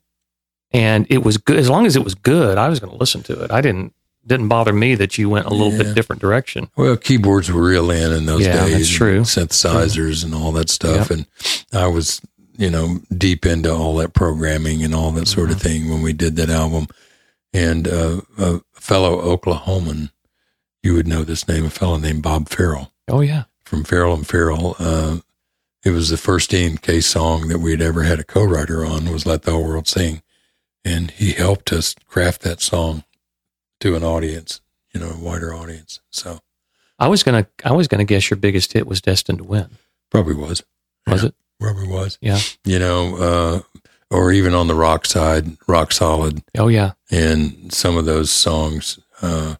[0.72, 1.58] and it was good.
[1.58, 3.50] As long as it was good, I was going to listen to it.
[3.52, 3.92] I didn't
[4.24, 5.82] didn't bother me that you went a little Yeah.
[5.82, 6.70] bit different direction.
[6.76, 8.72] well, keyboards were real in in those Yeah, days.
[8.72, 9.22] that's true.
[9.22, 11.10] Synthesizers and all that stuff.
[11.10, 11.26] And
[11.72, 12.20] I was,
[12.62, 15.56] you know, deep into all that programming and all that sort Mm-hmm.
[15.56, 16.86] of thing when we did that album.
[17.52, 20.10] And uh, a fellow Oklahoman,
[20.82, 22.92] you would know this name, a fellow named Bob Farrell.
[23.08, 24.76] Oh yeah, from Farrell and Farrell.
[24.78, 25.18] Uh,
[25.84, 29.42] it was the first D&K song that we'd ever had a co-writer on was "Let
[29.42, 30.22] the Whole World Sing,"
[30.84, 33.02] and he helped us craft that song
[33.80, 34.60] to an audience,
[34.94, 36.00] you know, a wider audience.
[36.10, 36.38] So
[36.98, 39.70] I was gonna I was gonna guess your biggest hit was "Destined to Win."
[40.10, 40.62] probably was,
[41.06, 41.34] Was it?
[41.62, 42.38] Probably was, Yeah.
[42.64, 43.60] you know, uh,
[44.10, 46.92] or even on the rock side, "Rock Solid," Oh yeah.
[47.10, 49.54] and some of those songs, uh,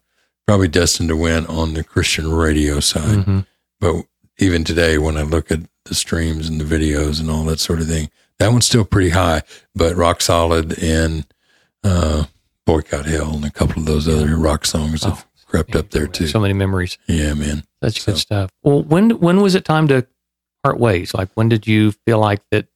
[0.45, 3.23] probably destined to win on the Christian radio side.
[3.23, 3.39] hmm
[3.79, 4.05] But
[4.39, 7.79] even today, when I look at the streams and the videos and all that sort
[7.81, 9.41] of thing, that one's still pretty high.
[9.75, 11.25] But Rock Solid and
[11.83, 12.25] uh,
[12.65, 16.27] Boycott Hell and a couple of those other rock songs have crept up there too.
[16.27, 16.97] So many memories.
[17.07, 17.63] yeah, man.
[17.81, 18.49] That's So- good stuff.
[18.63, 20.05] Well, when when was it time to
[20.63, 21.13] part ways?
[21.13, 22.67] Like when did you feel like that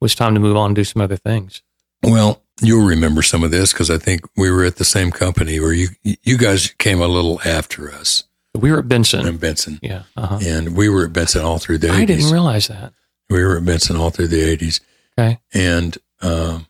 [0.00, 1.62] was time to move on and do some other things?
[2.02, 5.58] Well, you'll remember some of this because I think we were at the same company
[5.60, 9.26] where you you guys came a little after us We were at Benson.
[9.26, 10.02] in Benson, Yeah.
[10.16, 10.38] Uh-huh.
[10.42, 11.94] and we were at Benson all through the 80s.
[11.94, 12.92] I didn't realize that.
[13.30, 14.80] We were at Benson all through the eighties,
[15.18, 15.38] Okay.
[15.54, 16.66] and um,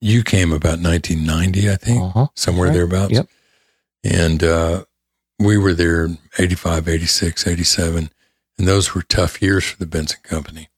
[0.00, 2.02] you came about nineteen ninety, I think.
[2.02, 2.26] Uh-huh.
[2.34, 2.74] somewhere Right.
[2.74, 3.12] thereabouts.
[3.12, 3.28] Yep.
[4.02, 4.84] And uh,
[5.38, 8.10] we were there 85, 86, 87.
[8.58, 10.68] And those were tough years for the Benson Company,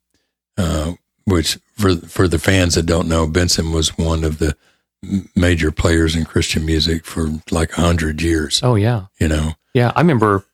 [0.56, 0.92] uh,
[1.24, 4.56] which for, for the fans that don't know, Benson was one of the
[5.34, 9.06] major players in Christian music for like a hundred years, Oh yeah.
[9.20, 9.52] you know?
[9.74, 9.92] Yeah.
[9.94, 10.44] I remember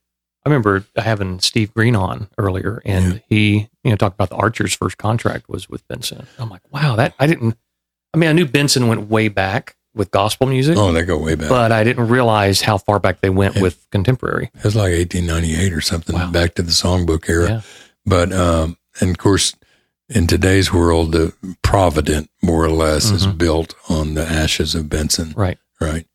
[0.45, 3.19] I remember having Steve Green on earlier and Yeah.
[3.29, 6.27] he, you know, talked about the Archer's first contract was with Benson.
[6.39, 7.57] I'm like, wow, that I didn't
[8.13, 11.35] I mean, I knew Benson went way back with gospel music, Oh, they go way
[11.35, 11.48] back.
[11.48, 14.50] but I didn't realize how far back they went with contemporary.
[14.55, 16.31] it was like 1898 or something, Wow.
[16.31, 17.48] back to the songbook era.
[17.48, 17.61] Yeah.
[18.07, 19.55] But, um, and of course,
[20.09, 23.38] in today's world, the Provident, more or less, is Mhm.
[23.38, 25.59] built on the ashes of Benson, Right.
[25.81, 26.07] right?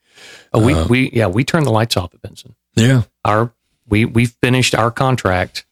[0.54, 2.56] Oh, we, Uh, we, yeah, we turned the lights off at Benson.
[2.76, 3.04] Yeah.
[3.26, 3.54] Our,
[3.88, 5.66] we, we finished our contract.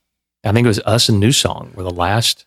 [0.43, 2.45] I think it was us and New Song were the last,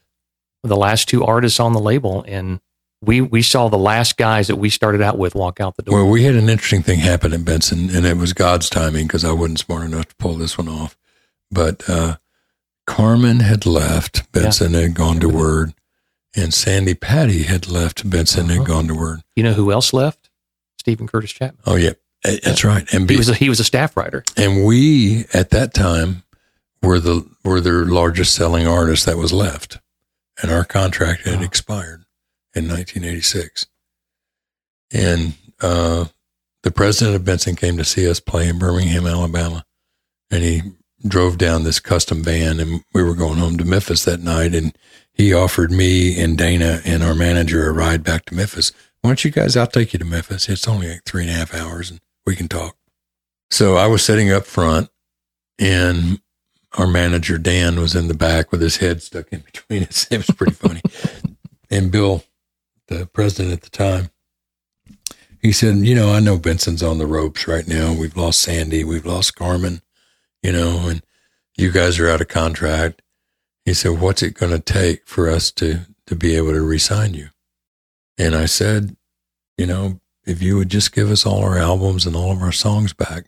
[0.62, 2.24] the last two artists on the label.
[2.28, 2.60] And
[3.00, 6.02] we, we saw the last guys that we started out with walk out the door.
[6.02, 9.24] Well, we had an interesting thing happen in Benson, and it was God's timing because
[9.24, 10.96] I wasn't smart enough to pull this one off.
[11.50, 12.16] But uh,
[12.86, 15.74] Carmen had left, Benson had gone to Word,
[16.36, 18.58] and Sandi Patty had left, Benson Uh-huh.
[18.58, 19.20] had gone to Word.
[19.36, 20.28] you know who else left?
[20.78, 21.62] Steven Curtis Chapman.
[21.66, 21.92] Oh, yeah,
[22.24, 22.84] that's right.
[22.92, 24.24] And, He was a, he was a staff writer.
[24.36, 26.22] and we, at that time,
[26.82, 29.78] were the were their largest selling artist that was left,
[30.42, 32.04] and our contract had expired
[32.54, 33.66] in 1986.
[34.92, 36.06] And uh,
[36.62, 39.64] the president of Benson came to see us play in Birmingham, Alabama,
[40.30, 40.62] and he
[41.06, 44.76] drove down this custom van, and we were going home to Memphis that night, and
[45.12, 48.72] he offered me and Dana and our manager a ride back to Memphis.
[49.00, 49.56] Why don't you guys?
[49.56, 50.48] I'll take you to Memphis.
[50.48, 52.76] It's only like three and a half hours, and we can talk.
[53.50, 54.88] So I was sitting up front,
[55.58, 56.20] and
[56.76, 60.06] our manager Dan was in the back with his head stuck in between us.
[60.10, 60.82] It was pretty funny.
[61.70, 62.24] and Bill,
[62.88, 64.10] the president at the time,
[65.40, 67.92] he said, "You know, I know Benson's on the ropes right now.
[67.92, 69.82] We've lost Sandy, we've lost Carmen,
[70.42, 71.02] you know, and
[71.56, 73.02] you guys are out of contract."
[73.64, 77.14] He said, "What's it going to take for us to to be able to re-sign
[77.14, 77.28] you?"
[78.16, 78.96] And I said,
[79.56, 82.52] "You know, if you would just give us all our albums and all of our
[82.52, 83.26] songs back,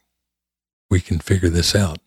[0.91, 1.99] we can figure this out."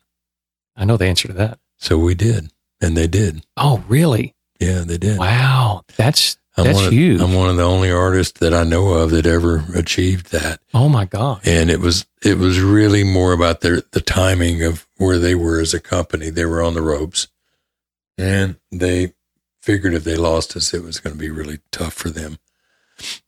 [0.75, 1.59] I know the answer to that.
[1.77, 2.51] So we did,
[2.81, 3.45] and they did.
[3.55, 4.35] Oh, really?
[4.59, 5.19] Yeah, they did.
[5.19, 5.83] Wow.
[5.97, 7.19] That's, I'm that's one of, huge.
[7.21, 10.87] I'm one of the only artists that I know of that ever achieved that, oh
[10.87, 11.41] my God.
[11.45, 15.59] and it was it was really more about their the timing of where they were
[15.59, 16.29] as a company.
[16.29, 17.27] They were on the ropes,
[18.17, 19.13] and they
[19.61, 22.37] figured if they lost us, it was going to be really tough for them,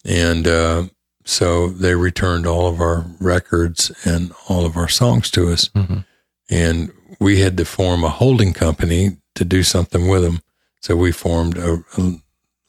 [0.04, 0.84] and uh,
[1.24, 6.00] so they returned all of our records and all of our songs to us, hmm
[6.48, 10.42] and we had to form a holding company to do something with them.
[10.80, 12.22] So we formed a, a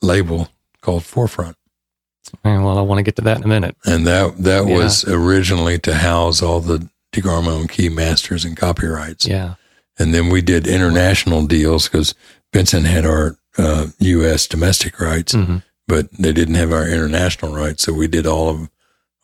[0.02, 0.48] label
[0.80, 1.54] called ForeFront,
[2.44, 3.76] Well, I want to get to that in a minute.
[3.84, 4.76] and that that Yeah.
[4.76, 9.26] was originally to house all the DeGarmo and Key masters and copyrights.
[9.26, 9.54] Yeah.
[9.98, 12.14] And then we did international deals because
[12.52, 14.46] Benson had our uh, U.S.
[14.46, 17.84] domestic rights, hmm but they didn't have our international rights.
[17.84, 18.68] So we did all of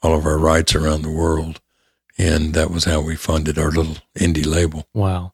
[0.01, 1.61] all of our rights around the world,
[2.17, 4.87] and that was how we funded our little indie label.
[4.95, 5.33] Wow.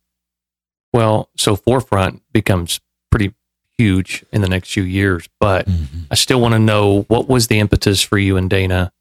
[0.92, 2.80] Well, so ForeFront becomes
[3.10, 3.34] pretty
[3.78, 5.66] huge in the next few years, but
[6.10, 8.92] I still want to know what was the impetus for you and Dana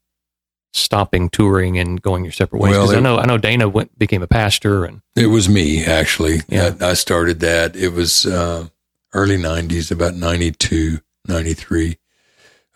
[0.72, 2.72] stopping touring and going your separate ways?
[2.72, 5.84] Well, Because I know I know Dana went became a pastor and It was me
[5.84, 6.40] actually.
[6.48, 6.74] Yeah.
[6.80, 7.76] I, I started that.
[7.76, 8.68] It was uh,
[9.12, 11.98] early '90s, about 92, 93.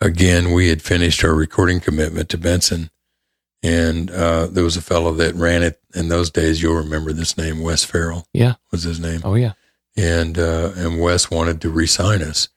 [0.01, 2.89] Again, we had finished our recording commitment to Benson,
[3.61, 6.61] and uh, there was a fellow that ran it in those days.
[6.61, 8.55] You'll remember this name, Wes Farrell yeah.
[8.71, 9.21] was his name.
[9.23, 9.53] Oh yeah.
[9.95, 12.49] And uh, and Wes wanted to re-sign us,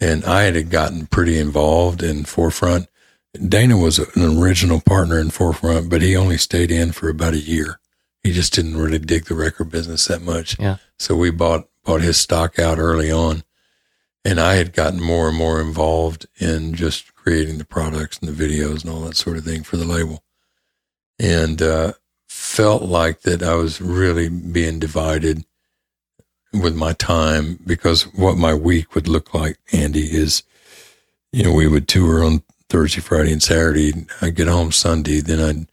[0.00, 2.86] and I had gotten pretty involved in ForeFront.
[3.48, 7.40] Dana was an original partner in ForeFront, but he only stayed in for about a
[7.40, 7.80] year.
[8.22, 10.56] He just didn't really dig the record business that much.
[10.58, 10.76] Yeah.
[11.00, 13.42] So we bought bought his stock out early on,
[14.24, 18.48] and I had gotten more and more involved in just creating the products and the
[18.48, 20.22] videos and all that sort of thing for the label,
[21.18, 21.94] and uh,
[22.28, 25.44] felt like that I was really being divided
[26.52, 30.42] with my time because what my week would look like, Andy, is
[31.32, 33.92] you know we would tour on Thursday, Friday, and Saturday.
[34.20, 35.66] I'd get home Sunday, then I'd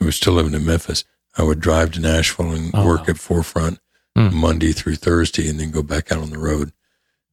[0.00, 1.04] I was still living in Memphis.
[1.36, 3.06] I would drive to Nashville and Oh, work wow.
[3.08, 3.78] at ForeFront
[4.16, 4.32] Hmm.
[4.32, 6.72] Monday through Thursday, and then go back out on the road.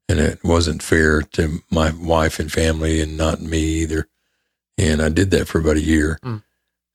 [0.10, 4.08] And it wasn't fair to my wife and family, and not me either.
[4.80, 6.18] And I did that for about a year.
[6.24, 6.38] Hmm.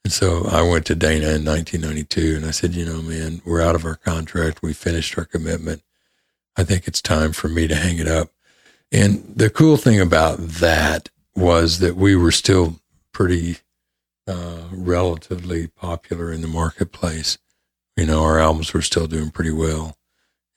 [0.06, 3.60] And so I went to Dana in 1992, and I said, you know, man, we're
[3.60, 4.62] out of our contract.
[4.62, 5.82] We finished our commitment.
[6.56, 8.28] I think it's time for me to hang it up.
[8.92, 12.78] And the cool thing about that was that we were still
[13.10, 13.56] pretty
[14.28, 17.36] uh, relatively popular in the marketplace.
[17.96, 19.96] You know, our albums were still doing pretty well,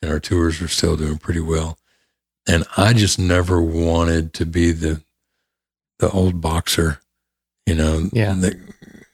[0.03, 1.79] and our tours were still doing pretty well.
[2.47, 5.01] And I just never wanted to be the
[5.97, 6.99] the old boxer,
[7.65, 8.35] you know, Yeah.
[8.35, 8.55] that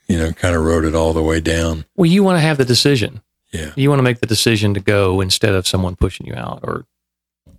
[0.08, 1.86] you know kind of wrote it all the way down.
[1.96, 3.22] Well, you want to have the decision.
[3.52, 3.72] Yeah.
[3.76, 6.86] You want to make the decision to go instead of someone pushing you out or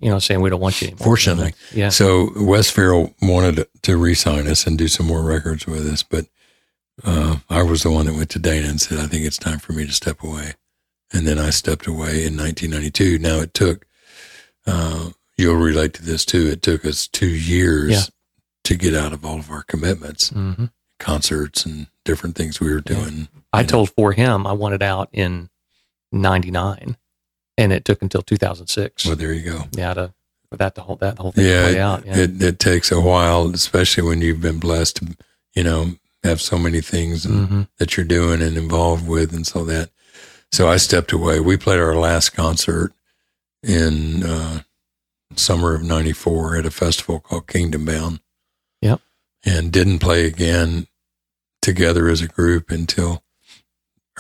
[0.01, 1.05] you know saying we don't want you anymore.
[1.05, 1.55] Fortunately.
[1.73, 1.89] Yeah.
[1.89, 6.27] So Wes Farrell wanted to re-sign us and do some more records with us, but
[7.05, 9.59] uh, I was the one that went to Dana and said, "I think it's time
[9.59, 10.55] for me to step away."
[11.13, 13.19] And then I stepped away in 1992.
[13.19, 13.87] Now it took,
[14.67, 16.47] uh, you'll relate to this too.
[16.49, 18.03] It took us two years Yeah.
[18.65, 20.65] to get out of all of our commitments, hmm
[20.99, 23.29] concerts, and different things we were doing.
[23.53, 25.49] I told 4HIM I wanted out in
[26.13, 26.97] '99,
[27.59, 29.07] and it took until 2006.
[29.07, 29.65] Well, there you go.
[29.73, 30.15] yeah, to
[30.51, 32.07] for that to hold that whole thing Yeah, it, out.
[32.07, 32.17] Yeah.
[32.19, 35.17] it it takes a while, especially when you've been blessed to,
[35.55, 35.93] you know,
[36.23, 39.91] have so many things and hmm that you're doing and involved with, and so that.
[40.53, 41.41] So I stepped away.
[41.41, 42.93] We played our last concert
[43.65, 44.63] in uh,
[45.35, 48.21] summer of '94 at a festival called Kingdom Bound.
[48.81, 49.01] Yep.
[49.47, 50.89] And didn't play again
[51.63, 53.23] together as a group until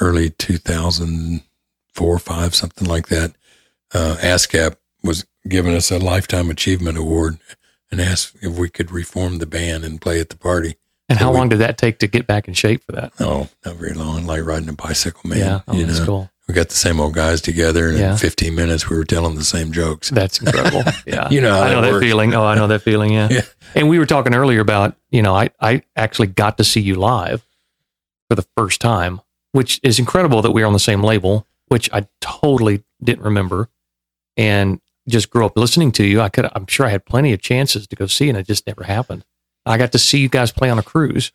[0.00, 3.34] early 2004, five, something like that.
[3.92, 7.38] Uh, ASCAP was giving us a lifetime achievement award
[7.90, 10.76] and asked if we could reform the band and play at the party.
[11.08, 13.12] And how we- long did that take to get back in shape for that?
[13.20, 14.26] Oh, not very long.
[14.26, 15.38] Like riding a bicycle, man.
[15.38, 16.30] yeah, oh, you that's know, cool.
[16.48, 18.12] We got the same old guys together, and Yeah.
[18.12, 20.10] in 15 minutes we were telling the same jokes.
[20.10, 20.82] That's incredible.
[21.06, 22.34] Yeah, You know how I know that that feeling.
[22.34, 23.12] Oh, I know that feeling.
[23.12, 23.28] Yeah.
[23.30, 23.42] Yeah.
[23.74, 26.94] And we were talking earlier about you know I I actually got to see you
[26.94, 27.44] live
[28.30, 29.20] for the first time,
[29.52, 33.68] which is incredible that we are on the same label, which I totally didn't remember,
[34.36, 36.20] and just grew up listening to you.
[36.20, 38.66] I could I'm sure I had plenty of chances to go see, and it just
[38.66, 39.24] never happened.
[39.66, 41.32] I got to see you guys play on a cruise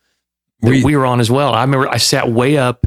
[0.62, 1.54] that We- we, were on as well.
[1.54, 2.86] I remember I sat way up.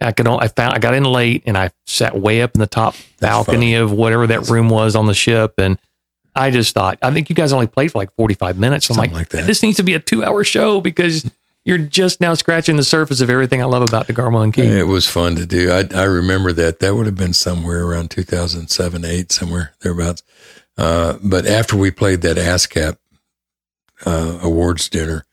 [0.00, 0.26] I could.
[0.26, 0.74] I found.
[0.74, 4.26] I got in late, and I sat way up in the top balcony of whatever
[4.26, 5.78] that room was on the ship, and
[6.34, 6.98] I just thought.
[7.00, 8.90] I think you guys only played for like forty five minutes.
[8.90, 11.30] I'm Something like, this needs to be a two hour show because
[11.64, 14.66] you're just now scratching the surface of everything I love about DeGarmo and Key.
[14.66, 15.70] It was fun to do.
[15.70, 16.80] I, I remember that.
[16.80, 20.22] That would have been somewhere around 2007, 8, somewhere thereabouts.
[20.76, 22.98] Uh, but after we played that ASCAP
[24.04, 25.24] uh, awards dinner,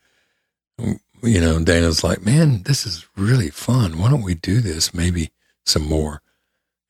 [1.22, 3.98] you know, Dana's like, man, this is really fun.
[3.98, 4.92] Why don't we do this?
[4.92, 5.30] Maybe
[5.64, 6.22] some more.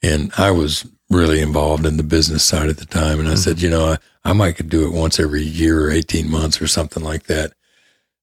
[0.03, 3.21] And I was really involved in the business side at the time.
[3.21, 5.91] And I said, you know, I, I might could do it once every year or
[5.91, 7.53] 18 months or something like that.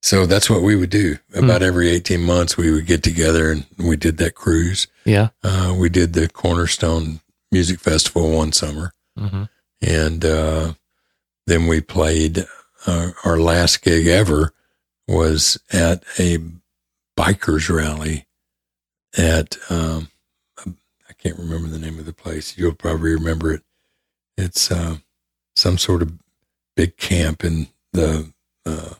[0.01, 1.17] So that's what we would do.
[1.35, 4.87] About every 18 months, we would get together and we did that cruise.
[5.05, 5.29] Yeah.
[5.43, 7.19] Uh, we did the Cornerstone
[7.51, 8.93] Music Festival one summer.
[9.17, 9.43] hmm
[9.81, 10.73] And uh,
[11.47, 12.45] then we played
[12.87, 14.53] uh, our last gig ever
[15.09, 16.37] was at a
[17.17, 18.27] bikers rally
[19.17, 20.09] at um,
[20.65, 22.57] I can't remember the name of the place.
[22.57, 23.63] You'll probably remember it.
[24.37, 24.97] It's uh,
[25.55, 26.13] some sort of
[26.75, 28.31] big camp in the
[28.65, 28.93] uh,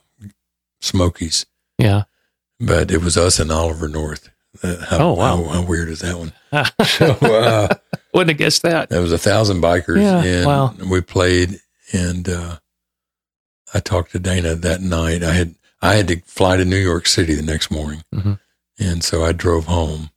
[0.80, 1.46] Smokies,
[1.78, 2.02] Yeah.
[2.58, 4.28] but it was us and Oliver North.
[4.62, 5.36] Uh, how, Oh, wow.
[5.44, 6.32] How, how weird is that one?
[6.86, 7.68] So, uh,
[8.14, 8.88] Wouldn't have guessed that.
[8.90, 10.74] There was a thousand bikers, Yeah, and wow.
[10.90, 11.60] we played.
[11.92, 12.58] And uh,
[13.72, 15.22] I talked to Dana that night.
[15.22, 18.38] I had I had to fly to New York City the next morning, Mhm.
[18.78, 20.10] and so I drove home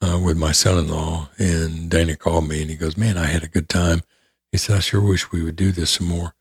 [0.00, 1.28] uh, with my son-in-law.
[1.38, 4.02] And Dana called me, and he goes, "Man, I had a good time."
[4.50, 6.34] He said, "I sure wish we would do this some more."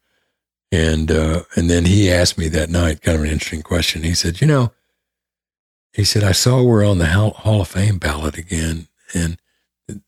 [0.72, 4.04] And uh, and then he asked me that night, kind of an interesting question.
[4.04, 4.74] He said, "You know,"
[5.94, 9.38] he said, "I saw we're on the Hall Hall of Fame ballot again, and."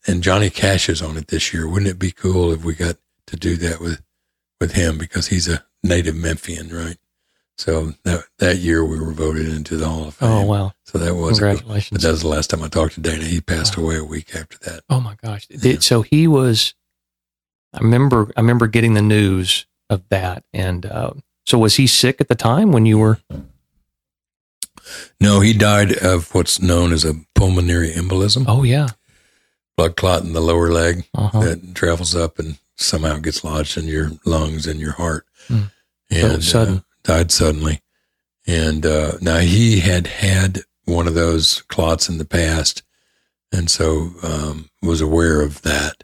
[0.08, 1.68] and Johnny Cash is on it this year.
[1.68, 2.96] Wouldn't it be cool if we got
[3.28, 4.02] to do that with
[4.62, 6.96] with him because he's a native Memphian, right?
[7.58, 10.30] So that that year we were voted into the Hall of Fame.
[10.30, 10.74] Oh, wow.
[10.86, 11.38] So that was.
[11.40, 12.02] Congratulations.
[12.02, 13.24] That was the last time I talked to Dana.
[13.24, 14.82] He passed away a week after that.
[14.90, 15.46] Oh my gosh!
[15.48, 16.74] Did, so he was.
[17.74, 18.32] I remember.
[18.36, 21.14] I remember getting the news of that, and uh,
[21.46, 23.20] so was he sick at the time when you were?
[25.22, 28.88] No, he died of what's known as a pulmonary embolism, Oh yeah.
[29.78, 31.40] blood clot in the lower leg Uh-huh.
[31.42, 35.26] that travels up and somehow gets lodged in your lungs and your heart.
[35.48, 35.62] Hmm.
[36.12, 36.78] So And sudden.
[36.80, 37.80] Uh, died suddenly.
[38.46, 42.84] And uh, now he had had one of those clots in the past,
[43.54, 46.04] and so um, was aware of that.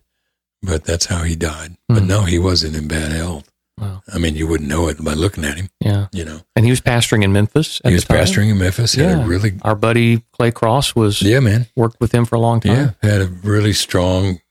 [0.61, 1.75] But that's how he died.
[1.87, 2.07] But Hmm.
[2.07, 3.49] no, he wasn't in bad health.
[3.77, 4.01] Wow.
[4.13, 5.69] I mean, you wouldn't know it by looking at him.
[5.79, 6.07] Yeah.
[6.11, 7.79] You know, And he was pastoring in Memphis.
[7.85, 8.17] At he was time?
[8.17, 8.95] pastoring in Memphis.
[8.95, 9.23] Had Yeah.
[9.23, 12.59] a really, Our buddy Clay Crosse was yeah, man, worked with him for a long
[12.59, 12.93] time.
[13.01, 14.41] yeah, had a really strong,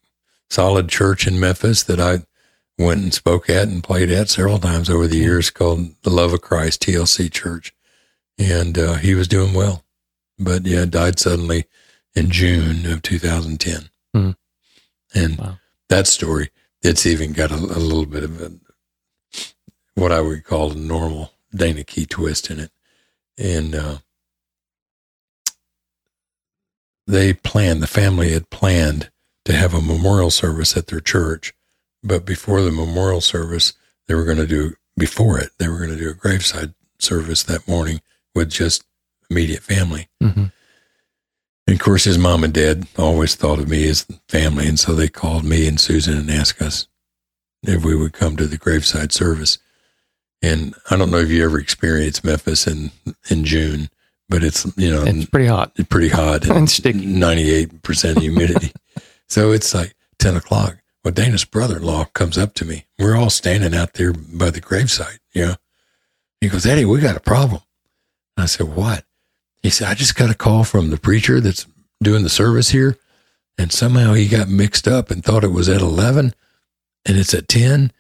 [0.49, 2.23] solid church in Memphis that I
[2.79, 6.33] went and spoke at and played at several times over the years called the Love
[6.33, 7.75] of Christ TLC Church.
[8.39, 9.85] And uh, he was doing well.
[10.39, 11.65] But yeah, died suddenly
[12.15, 13.91] in June of 2010.
[14.15, 14.31] Hmm.
[15.15, 15.59] And Wow.
[15.89, 16.51] that story,
[16.83, 18.53] it's even got a, a little bit of a,
[19.95, 22.71] what I would call a normal Dana Key twist in it.
[23.37, 23.99] And uh,
[27.07, 29.11] they planned, the family had planned
[29.47, 31.55] to have a memorial service at their church.
[32.03, 33.73] But before the memorial service,
[34.07, 37.43] they were going to do, before it, they were going to do a graveside service
[37.45, 38.01] that morning
[38.35, 38.85] with just
[39.31, 40.09] immediate family.
[40.21, 40.47] hmm
[41.67, 44.67] And of course, his mom and dad always thought of me as family.
[44.67, 46.87] And so they called me and Susan and asked us
[47.63, 49.59] if we would come to the graveside service.
[50.41, 52.93] And I don't know if you ever experienced Memphis in,
[53.29, 53.91] in June,
[54.29, 55.73] but it's, you know, It's pretty hot.
[55.77, 57.01] It's pretty hot And sticky.
[57.07, 58.73] 98% humidity.
[59.29, 60.79] so it's like 10 o'clock.
[61.09, 62.85] Well, Dana's brother in law comes up to me.
[62.99, 65.55] We're all standing out there by the gravesite, you know.
[66.43, 67.63] He goes, Eddie, we got a problem.
[68.37, 69.05] And I said, What?
[69.63, 71.67] He said, I just got a call from the preacher that's
[72.03, 72.99] doing the service here.
[73.57, 76.35] And somehow he got mixed up and thought it was at 11
[77.07, 77.91] and it's at 10.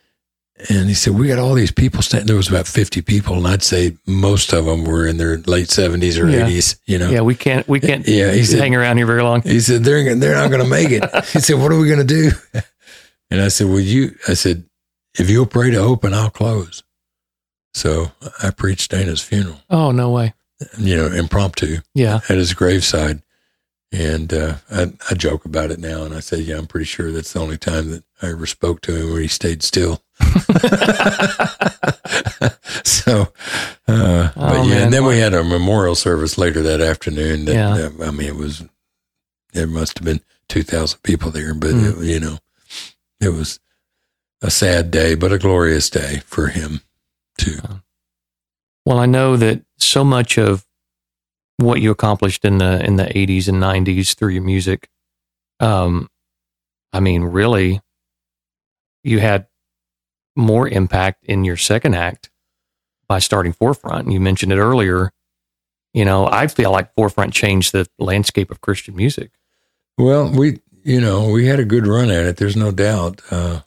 [0.68, 2.26] And he said, We got all these people standing.
[2.26, 3.36] There was about 50 people.
[3.38, 6.46] And I'd say most of them were in their late 70s or Yeah.
[6.46, 7.08] 80s, you know.
[7.08, 7.66] Yeah, we can't.
[7.66, 8.06] We can't.
[8.06, 9.40] Yeah, he said- hang around here very long.
[9.40, 11.04] He said, they're, they're not going to make it.
[11.32, 12.62] he said, what are we going to do?
[13.30, 14.64] And I said, well, you, I said,
[15.18, 16.82] if you'll pray to open, I'll close.
[17.74, 18.12] So
[18.42, 20.34] I preached Dana's funeral, Oh no way.
[20.78, 22.16] you know, impromptu Yeah.
[22.28, 23.22] at his graveside.
[23.92, 26.02] And uh, I, I joke about it now.
[26.04, 28.80] And I say, yeah, I'm pretty sure that's the only time that I ever spoke
[28.82, 30.02] to him where he stayed still.
[32.84, 33.32] so,
[33.86, 34.82] uh, but Oh, yeah, man.
[34.84, 37.44] and then we had a memorial service later that afternoon.
[37.46, 37.76] That, Yeah.
[37.76, 38.64] that- I mean, it was,
[39.52, 42.00] there must have been 2,000 people there, but, Mm.
[42.02, 42.38] it, you know,
[43.20, 43.60] it was
[44.42, 46.80] a sad day, but a glorious day for him
[47.36, 47.58] too.
[48.84, 50.64] Well, I know that so much of
[51.58, 54.88] what you accomplished in the in the eighties and nineties through your music,
[55.60, 56.08] um,
[56.92, 57.80] I mean, really,
[59.02, 59.46] you had
[60.36, 62.30] more impact in your second act
[63.08, 64.12] by starting ForeFront.
[64.12, 65.10] You mentioned it earlier.
[65.94, 69.32] You know, I feel like ForeFront changed the landscape of Christian music.
[69.96, 72.38] Well, we, you know, we had a good run at it.
[72.38, 73.20] There's no doubt.
[73.30, 73.60] Uh,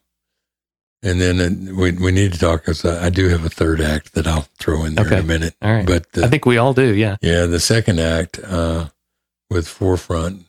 [1.03, 3.79] and then uh, we we need to talk because I, I do have a third
[3.79, 5.55] act that I'll throw in there in a minute.
[5.61, 5.85] All right.
[5.85, 6.93] But the, I think we all do.
[6.95, 7.17] Yeah.
[7.21, 8.89] yeah, the second act uh,
[9.49, 10.45] with ForeFront,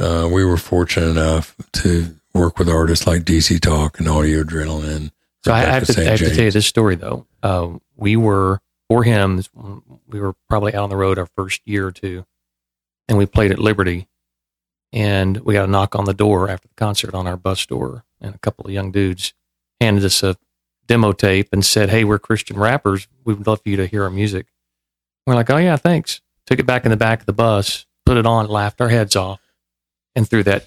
[0.00, 5.12] uh, we were fortunate enough to work with artists like DC Talk and Audio Adrenaline.
[5.44, 6.00] So I, have to.
[6.00, 7.26] I have to tell you this story though.
[7.42, 9.82] Uh, we were 4HIM.
[10.08, 12.24] We were probably out on the road our first year or two,
[13.08, 14.08] and we played at Liberty,
[14.92, 18.04] and we got a knock on the door after the concert on our bus door,
[18.20, 19.32] and a couple of young dudes
[19.80, 20.36] handed us a
[20.86, 23.08] demo tape and said, "Hey, we're Christian rappers.
[23.24, 24.46] We would love for you to hear our music."
[25.26, 28.16] We're like, "Oh yeah, thanks." Took it back in the back of the bus, put
[28.16, 29.40] it on, laughed our heads off,
[30.16, 30.66] and threw that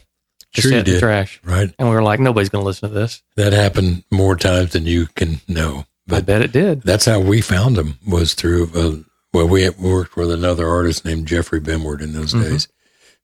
[0.53, 0.99] Sure you did.
[1.01, 1.41] trash.
[1.43, 1.73] right?
[1.77, 3.21] And we were like, nobody's going to listen to this.
[3.35, 5.85] That happened more times than you can know.
[6.07, 6.83] But I bet it did.
[6.83, 9.03] that's how we found them was through, uh,
[9.33, 12.41] well, we worked with another artist named Jeoffrey Benward in those Mhm.
[12.43, 12.67] days.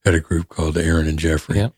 [0.04, 1.72] Had a group called Aaron and Jeoffrey.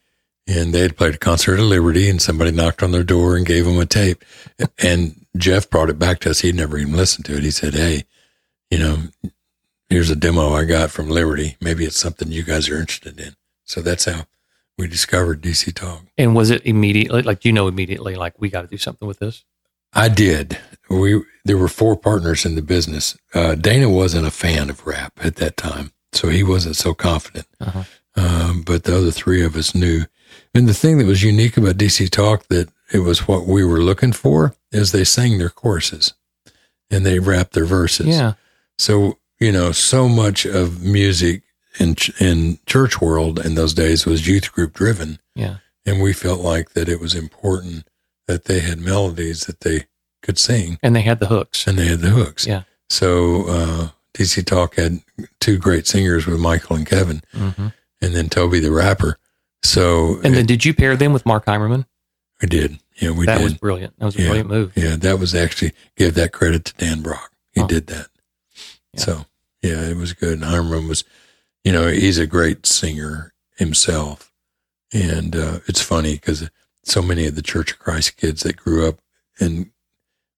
[0.45, 3.45] And they had played a concert at Liberty and somebody knocked on their door and
[3.45, 4.23] gave them a tape.
[4.77, 6.39] And Jeff brought it back to us.
[6.39, 7.43] He'd never even listened to it.
[7.43, 8.03] He said, Hey,
[8.69, 8.97] you know,
[9.89, 11.55] here's a demo I got from Liberty.
[11.61, 13.35] Maybe it's something you guys are interested in.
[13.63, 14.25] So that's how
[14.77, 16.03] we discovered DC Talk.
[16.17, 19.19] And was it immediately, like, you know, immediately, like, we got to do something with
[19.19, 19.45] this?
[19.93, 20.57] I did.
[20.89, 23.17] We there were four partners in the business.
[23.33, 27.47] Uh, Dana wasn't a fan of rap at that time, so he wasn't so confident.
[27.59, 27.83] Uh-huh.
[28.15, 30.05] Um, but the other three of us knew.
[30.53, 33.81] And the thing that was unique about DC Talk that it was what we were
[33.81, 36.13] looking for is they sang their choruses
[36.91, 38.07] and they rapped their verses.
[38.07, 38.33] Yeah.
[38.77, 41.41] So you know, so much of music
[41.79, 45.57] in in church world in those days was youth group driven, Yeah.
[45.85, 47.87] and we felt like that it was important
[48.27, 49.85] that they had melodies that they
[50.21, 51.67] could sing And they had the hooks.
[51.67, 52.45] and they had the hooks.
[52.47, 52.63] Yeah.
[52.89, 54.99] So uh, DC Talk had
[55.41, 57.67] two great singers with Michael and Kevin, hmm
[58.03, 59.17] and then Toby the rapper.
[59.63, 61.85] So And then it- did you pair them with Mark Heimermann?
[62.41, 63.27] we did, yeah, we did.
[63.29, 63.43] that did.
[63.45, 63.97] was brilliant.
[63.99, 64.25] That was a Yeah.
[64.25, 64.71] brilliant move.
[64.75, 67.31] yeah, that was actually give that credit to Dan Brock.
[67.53, 67.67] He Oh.
[67.67, 68.07] did that.
[68.93, 68.99] Yeah.
[68.99, 69.25] So
[69.61, 70.33] yeah, it was good.
[70.33, 71.05] And Hiram was,
[71.63, 74.33] you know, he's a great singer himself,
[74.91, 76.49] and uh, it's funny because
[76.83, 78.99] so many of the Church of Christ kids that grew up
[79.39, 79.71] in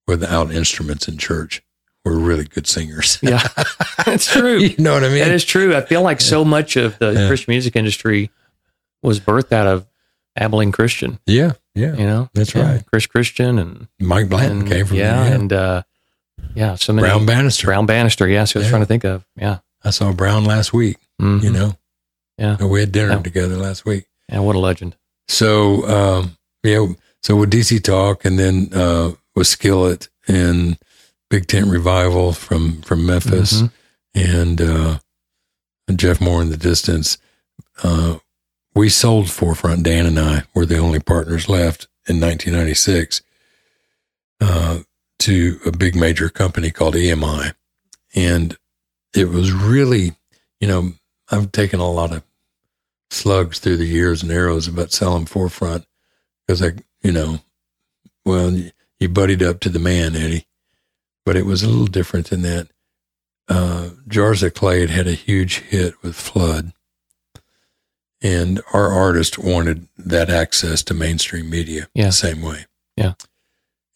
[0.06, 1.62] without instruments in church
[2.06, 3.18] were really good singers.
[3.22, 3.42] Yeah.
[4.06, 4.58] That's true.
[4.58, 5.18] you know what I mean?
[5.18, 5.74] That is true.
[5.76, 7.26] I feel like so much of the Yeah.
[7.28, 8.30] Christian music industry
[9.02, 9.86] was birthed out of
[10.36, 11.94] Abilene Christian, yeah, yeah.
[11.96, 12.28] you know?
[12.34, 12.86] That's Yeah, right.
[12.86, 15.34] Chris Christian and, Mike Blanton and- came from yeah, there.
[15.34, 15.82] and uh,
[16.54, 17.66] yeah, so many Brown Bannister.
[17.66, 18.28] Brown Bannister.
[18.28, 18.70] Yes, I was Yeah.
[18.70, 19.24] trying to think of.
[19.36, 20.98] Yeah, I saw Brown last week.
[21.20, 21.42] Mhm.
[21.42, 21.78] You know,
[22.38, 22.62] Yeah.
[22.64, 23.22] we had dinner Yeah.
[23.22, 24.04] together last week.
[24.30, 24.96] yeah, what a legend.
[25.28, 26.86] So um, yeah,
[27.22, 30.76] so with DC Talk, and then uh, with Skillet and
[31.30, 33.72] Big Tent Revival from from Memphis, Mhm.
[34.14, 34.98] and uh,
[35.88, 37.18] and Jeff Moore in the distance.
[37.82, 38.18] Uh,
[38.74, 39.82] we sold ForeFront.
[39.82, 43.22] Dan and I were the only partners left in 1996
[44.40, 44.80] uh,
[45.20, 47.54] to a big major company called EMI,
[48.14, 48.56] and
[49.14, 50.14] it was really,
[50.60, 50.92] you know,
[51.30, 52.22] I've taken a lot of
[53.10, 55.86] slugs through the years and arrows about selling ForeFront
[56.46, 56.72] because I,
[57.02, 57.40] you know,
[58.24, 58.54] well,
[59.00, 60.46] you buddied up to the man, Eddie,
[61.26, 62.68] but it was a little different than that.
[63.48, 66.72] Uh, Jars of Clay had had a huge hit with Flood,
[68.22, 72.06] and our artist wanted that access to mainstream media Yeah.
[72.06, 72.66] the same way.
[72.96, 73.14] Yeah.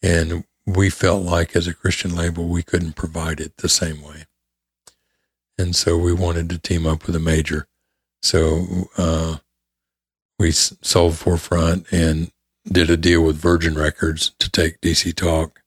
[0.03, 4.27] And we felt like as a Christian label, we couldn't provide it the same way.
[5.59, 7.67] And so we wanted to team up with a major.
[8.23, 9.39] So uh,
[10.39, 12.31] we s- sold ForeFront and
[12.71, 15.61] did a deal with Virgin Records to take DC Talk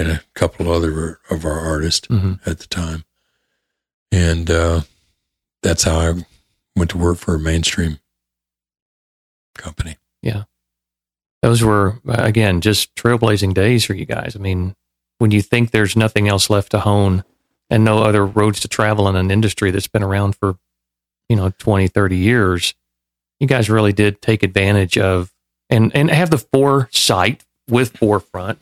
[0.00, 2.40] and a couple other of our artists Mhm.
[2.46, 3.04] at the time.
[4.10, 4.80] And uh,
[5.62, 6.26] that's how I
[6.74, 7.98] went to work for a mainstream
[9.56, 9.96] company.
[10.22, 10.44] Yeah.
[11.42, 14.36] Those were, again, just trailblazing days for you guys.
[14.36, 14.74] I mean,
[15.18, 17.24] when you think there's nothing else left to hone
[17.68, 20.58] and no other roads to travel in an industry that's been around for,
[21.28, 22.74] you know, 20, 30 years,
[23.38, 25.32] you guys really did take advantage of
[25.70, 28.56] and, and have the foresight with ForeFront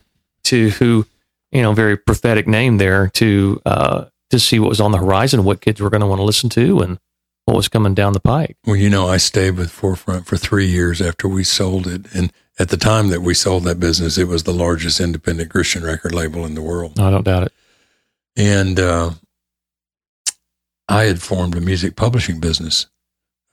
[0.45, 1.07] to who,
[1.53, 5.45] you know, very prophetic name there to, uh, to see what was on the horizon,
[5.45, 6.99] what kids were going to want to listen to and
[7.47, 8.57] what was coming down the pike.
[8.67, 12.05] Well, you know, I stayed with ForeFront for three years after we sold it.
[12.15, 15.83] And at the time that we sold that business, it was the largest independent Christian
[15.83, 17.01] record label in the world.
[17.01, 17.53] I don't doubt it.
[18.37, 19.13] And uh,
[20.89, 22.87] I had formed a music publishing business,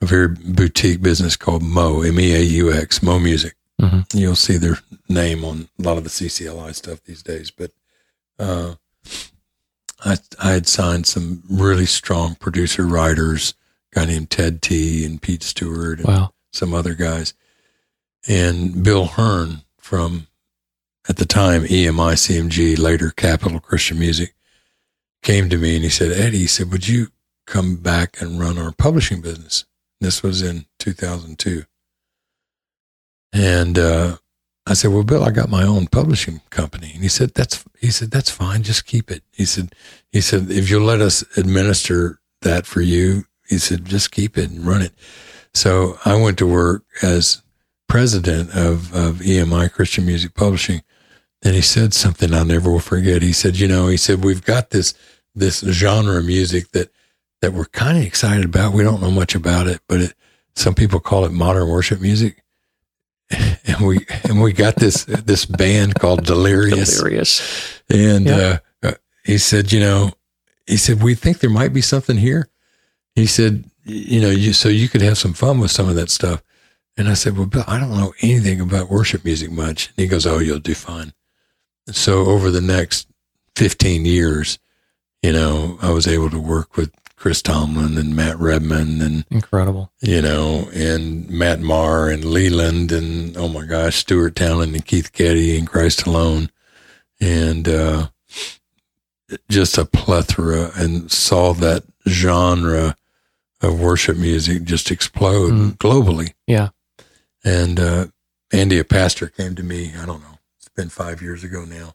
[0.02, 3.54] a very boutique business called Meaux, M E A U X, Meaux Music.
[3.80, 4.06] Mhm.
[4.14, 4.78] You'll see their
[5.08, 7.50] name on a lot of the CCLI stuff these days.
[7.50, 7.72] But
[8.38, 8.74] uh,
[10.04, 13.54] I, I had signed some really strong producer writers,
[13.92, 16.32] a guy named Ted T and Pete Stewart and Wow.
[16.52, 17.34] some other guys.
[18.28, 20.26] And Bill Hearn from,
[21.08, 24.34] at the time, EMI CMG, later Capitol Christian Music,
[25.22, 27.08] came to me and he said, Eddie, he said, would you
[27.46, 29.64] come back and run our publishing business?
[30.00, 31.64] This was in 2002.
[33.32, 34.16] And uh,
[34.66, 36.90] I said, well, Bill, I got my own publishing company.
[36.92, 38.64] And he said, that's, he said, that's fine.
[38.64, 39.22] Just keep it.
[39.32, 39.74] He said,
[40.10, 44.50] he said, if you'll let us administer that for you, he said, just keep it
[44.50, 44.92] and run it.
[45.54, 47.42] So I went to work as
[47.88, 50.82] president of, of EMI Christian Music Publishing.
[51.44, 53.22] And he said something I'll never will forget.
[53.22, 54.94] He said, you know, he said, we've got this,
[55.34, 56.90] this genre of music that,
[57.40, 58.72] that we're kind of excited about.
[58.72, 60.14] We don't know much about it, but it,
[60.56, 62.42] some people call it modern worship music.
[63.66, 67.80] and we and we got this this band called Delirious, Delirious.
[67.90, 68.58] and Yeah.
[68.82, 68.92] uh, uh,
[69.24, 70.12] he said, you know,
[70.66, 72.48] he said we think there might be something here.
[73.14, 76.10] He said, you know, you so you could have some fun with some of that
[76.10, 76.42] stuff.
[76.96, 79.88] And I said, well, Bill, I don't know anything about worship music much.
[79.88, 81.12] And he goes, oh, you'll do fine.
[81.90, 83.06] So over the next
[83.56, 84.58] 15 years,
[85.22, 89.90] you know, I was able to work with Chris Tomlin and Matt Redman and Incredible.
[90.00, 95.12] you know, and Matt Maher and Leeland and oh my gosh, Stuart Townend and Keith
[95.12, 96.50] Getty and Christ Alone,
[97.20, 98.08] and uh,
[99.48, 102.96] just a plethora, and saw that genre
[103.62, 105.76] of worship music just explode Mm.
[105.78, 106.34] globally.
[106.46, 106.68] Yeah.
[107.44, 108.06] And uh,
[108.52, 109.92] Andy, a pastor, came to me.
[110.00, 110.38] I don't know.
[110.58, 111.94] It's been five years ago now,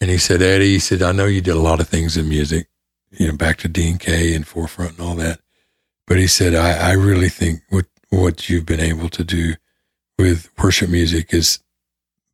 [0.00, 2.28] and he said, Eddie, he said, I know you did a lot of things in
[2.28, 2.68] music,
[3.10, 5.40] you know, back to D and K and ForeFront and all that.
[6.06, 9.54] But he said, I, I really think what what you've been able to do
[10.18, 11.60] with worship music is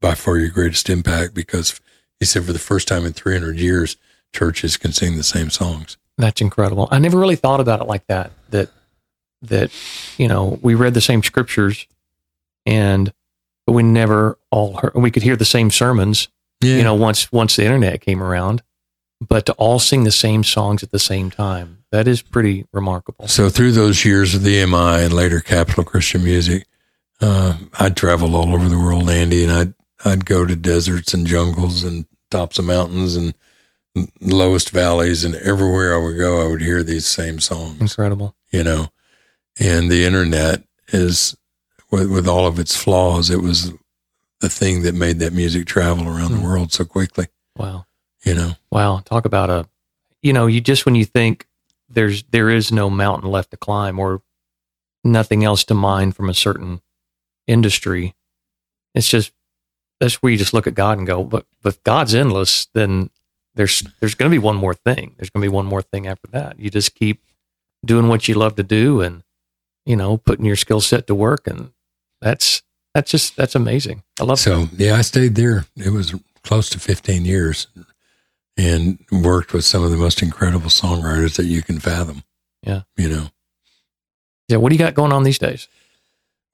[0.01, 1.81] by far your greatest impact because
[2.21, 3.97] he said for the first time in 300 years,
[4.33, 5.97] churches can sing the same songs.
[6.17, 6.89] That's incredible.
[6.91, 8.31] I never really thought about it like that.
[8.51, 8.71] That
[9.43, 9.71] that
[10.17, 11.87] you know we read the same scriptures,
[12.65, 13.13] and
[13.67, 14.95] but we never all heard.
[14.95, 16.29] We could hear the same sermons.
[16.61, 16.77] Yeah.
[16.77, 18.63] You know, once once the internet came around,
[19.21, 21.85] but to all sing the same songs at the same time.
[21.93, 23.29] That is pretty remarkable.
[23.29, 26.67] So through those years of the EMI and later Capitol Christian Music,
[27.21, 31.27] uh, I'd travel all over the world, Andy, and I'd I'd go to deserts and
[31.27, 33.33] jungles and tops of mountains and
[34.21, 37.81] lowest valleys, and everywhere I would go, I would hear these same songs.
[37.81, 38.35] Incredible.
[38.51, 38.89] You know,
[39.59, 41.37] and the internet is
[41.91, 43.73] with, with all of its flaws, it was
[44.41, 46.41] the thing that made that music travel around Mm.
[46.41, 47.29] the world so quickly.
[47.57, 47.87] Wow.
[48.25, 49.01] You know, Wow.
[49.05, 49.69] Talk about a,
[50.23, 51.47] you know, you just when you think
[51.89, 54.23] there's there is no mountain left to climb or
[55.03, 56.81] nothing else to mine from a certain
[57.47, 58.15] industry,
[58.95, 59.33] it's just
[60.01, 63.11] that's where you just look at God and go, but but if God's endless, then
[63.55, 65.15] there's there's going to be one more thing.
[65.17, 66.59] There's going to be one more thing after that.
[66.59, 67.23] You just keep
[67.85, 69.23] doing what you love to do, and
[69.87, 71.73] you know, putting your skill set to work, and
[72.21, 72.63] that's
[72.95, 74.03] that's just that's amazing.
[74.21, 75.67] I love So yeah, I stayed there.
[75.77, 77.69] It was close to 15 years
[78.57, 82.23] and worked with some of the most incredible songwriters that you can fathom.
[82.63, 82.83] Yeah.
[82.97, 83.27] You know,
[84.49, 85.69] Yeah, what do you got going on these days?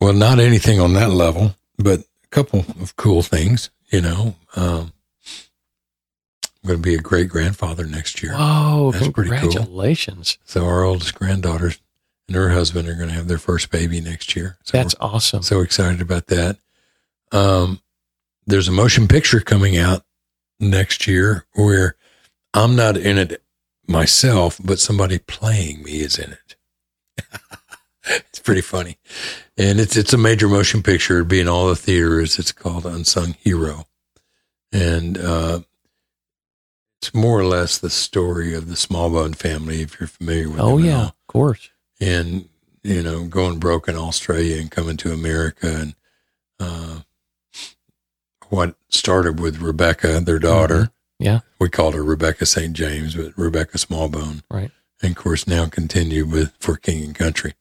[0.01, 4.35] well, not anything on that level, but a couple of cool things, you know.
[4.57, 4.93] Um,
[6.63, 8.33] I'm going to be a great grandfather next year.
[8.35, 9.41] Oh, That's pretty cool.
[9.51, 10.39] congratulations.
[10.45, 11.73] So our oldest granddaughter
[12.29, 14.57] and her husband are going to have their first baby next year.
[14.65, 15.43] So That's awesome.
[15.43, 16.57] so excited about that.
[17.33, 17.81] Um,
[18.47, 20.03] there's a motion picture coming out
[20.61, 21.97] next year where
[22.55, 23.43] I'm not in it
[23.87, 26.57] myself, but somebody playing me is in it.
[28.05, 28.99] it's pretty funny,
[29.57, 31.19] and it's it's a major motion picture.
[31.19, 32.39] It'll be in all the theaters.
[32.39, 33.87] It's called Unsung Hero,
[34.73, 35.61] and uh,
[37.01, 39.83] it's more or less the story of the Smallbone family.
[39.83, 41.71] If you're familiar with, Oh yeah, of course.
[42.01, 42.49] and
[42.83, 45.95] you know going broke in Australia and coming to America and
[46.59, 47.01] uh,
[48.51, 50.75] what started with Rebecca, their daughter.
[50.85, 50.91] Mhm.
[51.23, 51.41] Yeah.
[51.59, 52.73] we called her Rebecca St.
[52.73, 54.71] James, but Rebecca Smallbone, Right.
[55.03, 57.55] and of course now continued with for King and Country,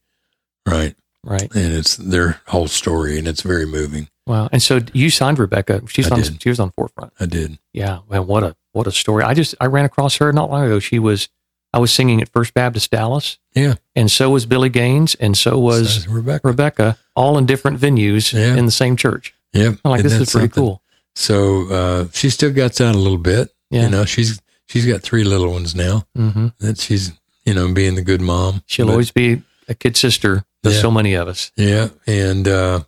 [0.66, 0.96] right?
[1.26, 1.54] Right.
[1.54, 4.08] And it's their whole story, and it's very moving.
[4.26, 4.48] Wow.
[4.54, 5.82] And so you signed Rebecca.
[5.88, 6.22] She's I on.
[6.22, 6.42] did.
[6.42, 7.12] She was on ForeFront.
[7.20, 7.60] I did.
[7.74, 8.00] Yeah.
[8.10, 9.24] Man, what a what a story.
[9.26, 10.80] I just I ran across her not long ago.
[10.80, 11.28] She was
[11.74, 15.60] I was singing at First Baptist Dallas, Yeah, and so was Billy Gaines, and so
[15.60, 16.48] was So Rebecca.
[16.48, 18.56] Rebecca, all in different venues Yeah.
[18.56, 19.34] in the same church.
[19.54, 19.78] Yep.
[19.84, 20.64] I'm like, Isn't this is pretty something?
[20.64, 20.82] cool.
[21.16, 23.50] So uh, she still gets out a little bit.
[23.72, 23.84] Yeah.
[23.86, 26.06] You know, she's she's got three little ones now.
[26.16, 27.12] hmm That she's
[27.46, 28.64] you know being the good mom.
[28.68, 30.82] She'll But- always be a kid sister to Yeah.
[30.82, 31.52] so many of us.
[31.56, 32.82] Yeah, and uh,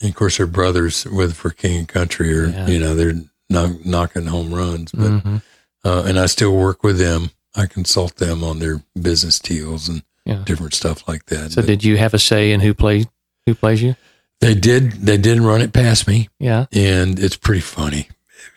[0.00, 2.66] and of course her brothers with for King and Country are Yeah.
[2.68, 3.14] you know they're
[3.48, 5.42] knock, knocking home runs, but Mhm.
[5.84, 7.30] uh, and I still work with them.
[7.54, 10.42] I consult them on their business deals and Yeah.
[10.44, 11.52] different stuff like that.
[11.52, 13.06] So But did you have a say in who plays
[13.46, 13.94] who plays you?
[14.40, 16.66] They did they didn't run it past me, Yeah.
[16.72, 18.08] and it's pretty funny.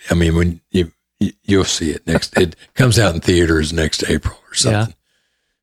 [0.09, 4.03] I mean, when you you- you'll see it next, it comes out in theaters next
[4.09, 4.59] April or Yeah.
[4.83, 4.95] something.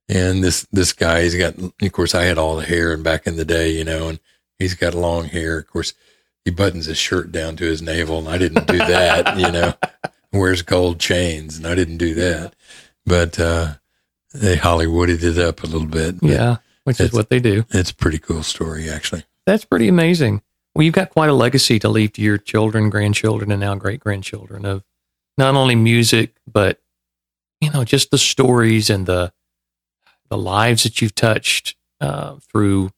[0.09, 1.55] And this this guy, he's got.
[1.59, 4.21] Of course, I had all the hair, and back in the day, you know, and
[4.59, 5.59] he's got long hair.
[5.59, 5.95] Of course,
[6.45, 9.37] he buttons his shirt down to his navel, and I didn't do that.
[9.39, 9.75] you know,
[10.33, 12.55] wears gold chains, and I didn't do that.
[13.05, 13.75] But uh,
[14.33, 16.17] they Hollywooded it up a little bit.
[16.23, 16.59] Yeah.
[16.85, 17.65] Which is what they do.
[17.71, 19.25] it's a pretty cool story, actually.
[19.47, 20.43] That's pretty amazing.
[20.75, 24.01] Well, you've got quite a legacy to leave to your children, grandchildren, and now great
[24.01, 24.85] grandchildren of
[25.39, 26.81] not only music, but
[27.61, 29.33] you know, just the stories and the
[30.29, 32.91] the lives that you've touched uh, through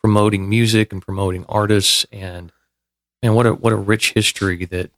[0.00, 2.52] promoting music and promoting artists and
[3.20, 4.90] and what a what a rich history that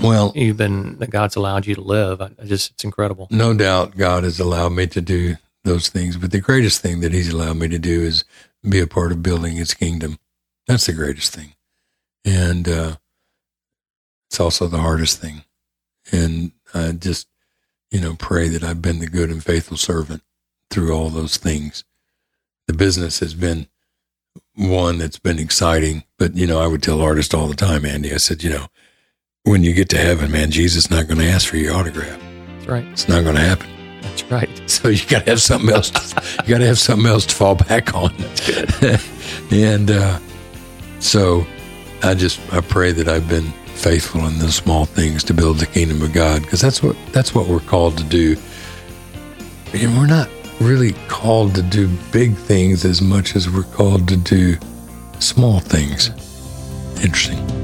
[0.00, 2.20] Well, you've been that God's allowed you to live.
[2.20, 3.28] I, I just it's incredible.
[3.30, 7.12] no doubt God has allowed me to do those things, but the greatest thing that
[7.12, 8.24] He's allowed me to do is
[8.68, 10.18] be a part of building His kingdom.
[10.66, 11.54] That's the greatest thing.
[12.24, 12.96] And uh,
[14.30, 15.44] it's also the hardest thing.
[16.10, 17.28] And I just,
[17.90, 20.22] you know, pray that I've been the good and faithful servant
[20.70, 21.84] through all those things.
[22.66, 23.66] The business has been
[24.54, 28.12] one that's been exciting, but, you know, I would tell artists all the time, Andy,
[28.12, 28.66] I said, you know,
[29.44, 32.20] when you get to heaven, man, Jesus is not going to ask for your autograph.
[32.46, 32.84] That's right.
[32.86, 33.68] It's not going to happen.
[34.02, 34.48] That's right.
[34.68, 35.90] So you got to have something else.
[35.90, 38.14] To, you got to have something else to fall back on.
[39.50, 40.18] and uh,
[41.02, 41.44] so
[42.02, 45.66] I just I pray that I've been faithful in the small things to build the
[45.66, 48.36] kingdom of God because that's what that's what we're called to do.
[49.74, 50.28] And we're not
[50.60, 54.56] really called to do big things as much as we're called to do
[55.18, 56.10] small things.
[57.02, 57.61] Interesting.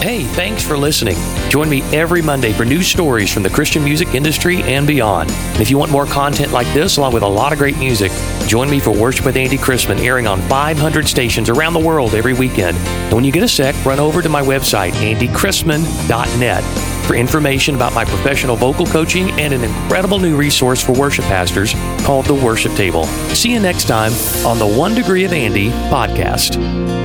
[0.00, 1.16] Hey, thanks for listening.
[1.50, 5.28] Join me every Monday for new stories from the Christian music industry and beyond.
[5.28, 8.12] And if you want more content like this, along with a lot of great music,
[8.46, 12.32] join me for Worship with Andy Chrisman, airing on 500 stations around the world every
[12.32, 12.78] weekend.
[12.78, 16.64] And when you get a sec, run over to my website, andychrisman.net,
[17.04, 21.72] for information about my professional vocal coaching and an incredible new resource for worship pastors
[22.06, 23.04] called The Worship Table.
[23.34, 24.12] See you next time
[24.46, 26.97] on the One Degree of Andy podcast.